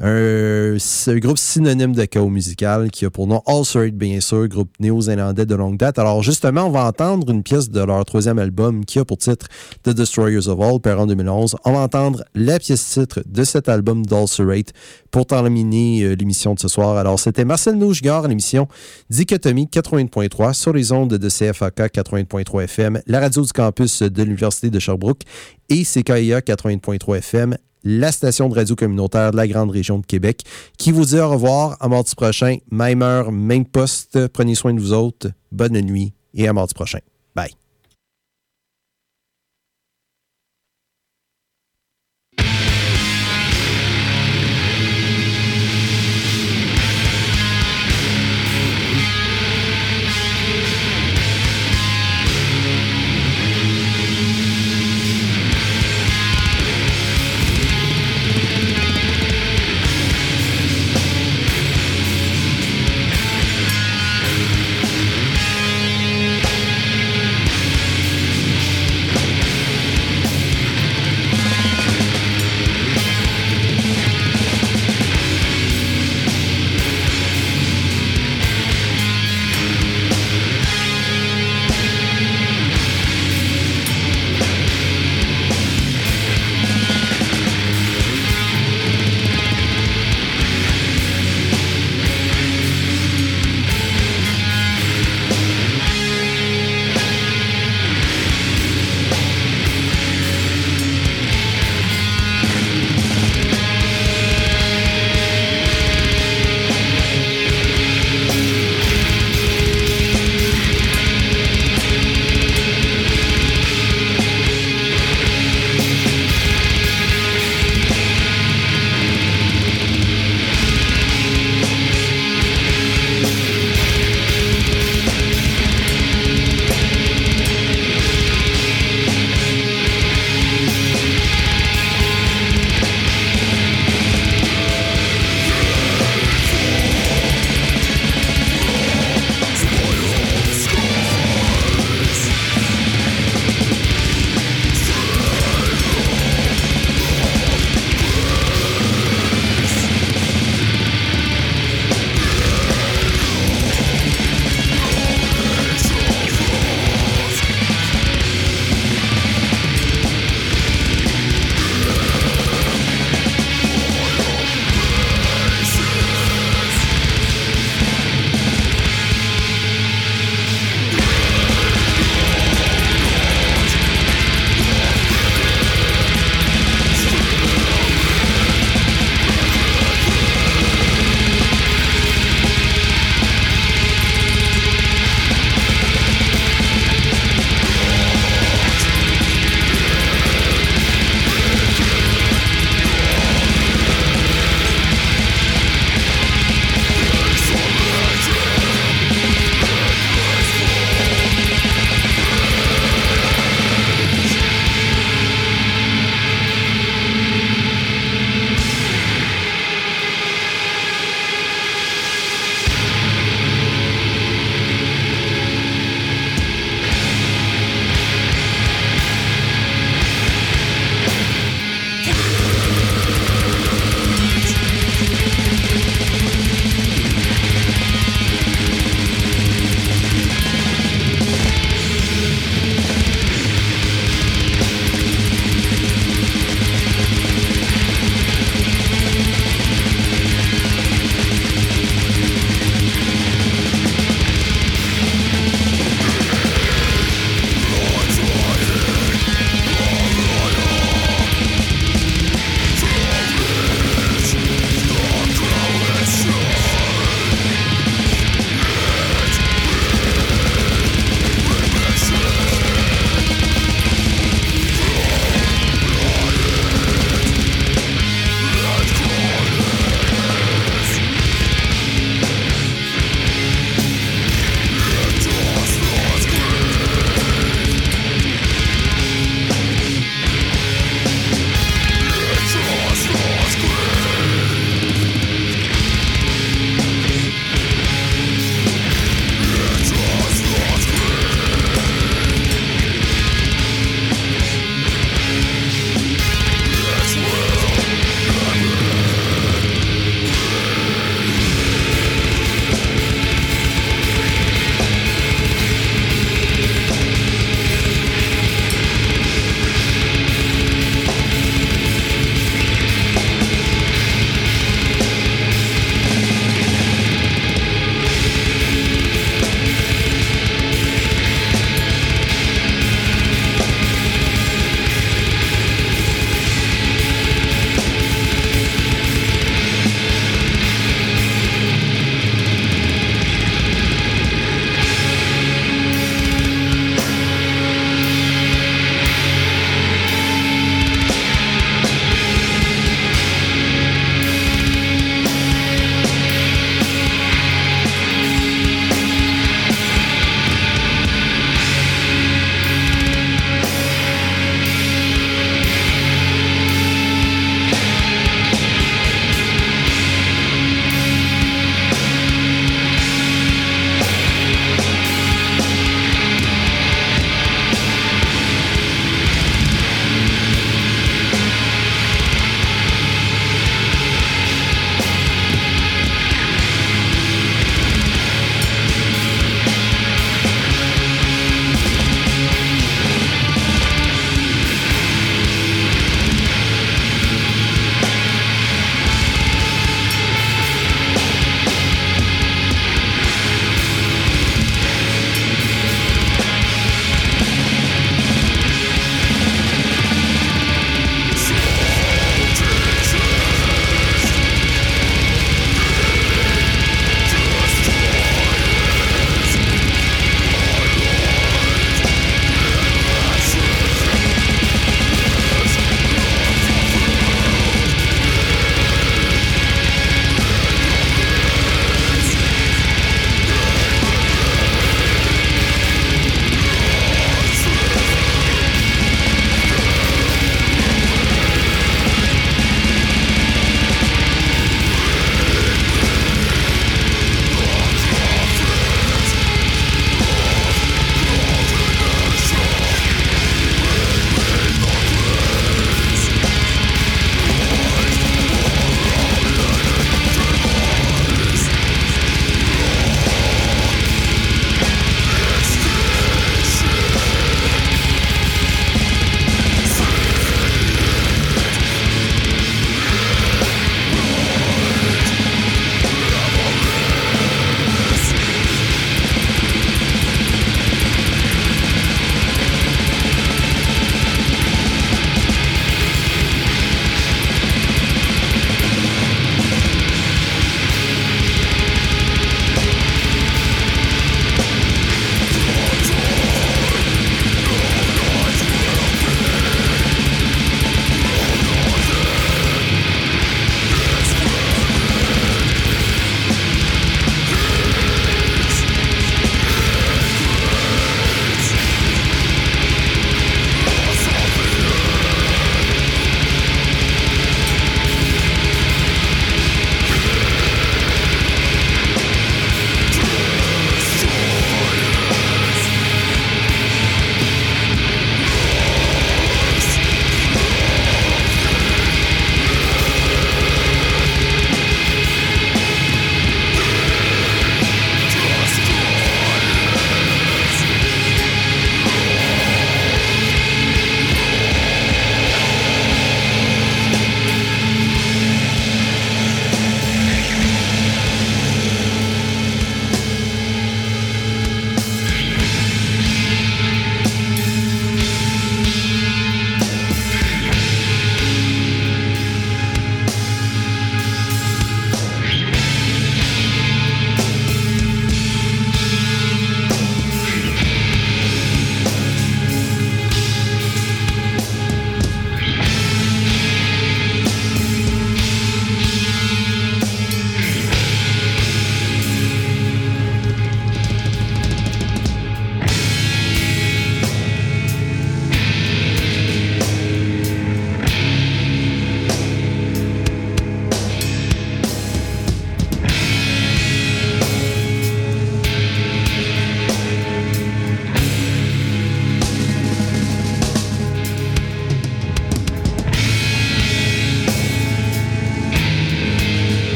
Un, 0.00 0.76
groupe 1.18 1.38
synonyme 1.38 1.92
de 1.92 2.04
chaos 2.04 2.28
musical 2.28 2.90
qui 2.90 3.04
a 3.04 3.10
pour 3.10 3.26
nom 3.26 3.42
Ulcerate, 3.46 3.94
bien 3.94 4.20
sûr, 4.20 4.48
groupe 4.48 4.70
néo-zélandais 4.80 5.46
de 5.46 5.54
longue 5.54 5.76
date. 5.76 5.98
Alors, 5.98 6.22
justement, 6.22 6.66
on 6.66 6.70
va 6.70 6.86
entendre 6.86 7.30
une 7.30 7.42
pièce 7.42 7.70
de 7.70 7.80
leur 7.80 8.04
troisième 8.04 8.38
album 8.38 8.84
qui 8.84 8.98
a 8.98 9.04
pour 9.04 9.18
titre 9.18 9.46
The 9.82 9.90
Destroyers 9.90 10.48
of 10.48 10.60
All, 10.60 10.80
paru 10.80 11.02
en 11.02 11.06
2011. 11.06 11.56
On 11.64 11.72
va 11.72 11.80
entendre 11.80 12.24
la 12.34 12.58
pièce 12.58 12.84
titre 12.92 13.22
de 13.26 13.44
cet 13.44 13.68
album 13.68 14.04
d'Ulcerate 14.06 14.72
pour 15.10 15.26
terminer 15.26 16.02
euh, 16.02 16.14
l'émission 16.14 16.54
de 16.54 16.60
ce 16.60 16.68
soir. 16.68 16.96
Alors, 16.96 17.20
c'était 17.20 17.44
Marcel 17.44 17.74
Nougegard, 17.74 18.26
l'émission 18.26 18.68
Dichotomie 19.10 19.68
80.3 19.72 20.54
sur 20.54 20.72
les 20.72 20.92
ondes 20.92 21.14
de 21.14 21.28
CFAK 21.28 21.94
80.3 21.94 22.64
FM, 22.64 23.00
la 23.06 23.20
radio 23.20 23.42
du 23.42 23.52
campus 23.52 24.02
de 24.02 24.22
l'Université 24.22 24.70
de 24.70 24.78
Sherbrooke 24.78 25.22
et 25.68 25.84
CKIA 25.84 26.40
80.3 26.40 27.18
FM 27.18 27.56
la 27.84 28.10
station 28.10 28.48
de 28.48 28.54
radio 28.54 28.74
communautaire 28.74 29.30
de 29.30 29.36
la 29.36 29.46
grande 29.46 29.70
région 29.70 29.98
de 29.98 30.06
Québec, 30.06 30.42
qui 30.78 30.90
vous 30.90 31.04
dit 31.04 31.18
au 31.18 31.30
revoir 31.30 31.76
à 31.80 31.88
mardi 31.88 32.14
prochain, 32.14 32.56
même 32.70 33.02
heure, 33.02 33.30
même 33.30 33.66
poste. 33.66 34.26
Prenez 34.28 34.54
soin 34.54 34.74
de 34.74 34.80
vous 34.80 34.92
autres. 34.92 35.28
Bonne 35.52 35.80
nuit 35.80 36.14
et 36.32 36.48
à 36.48 36.52
mardi 36.52 36.74
prochain. 36.74 37.00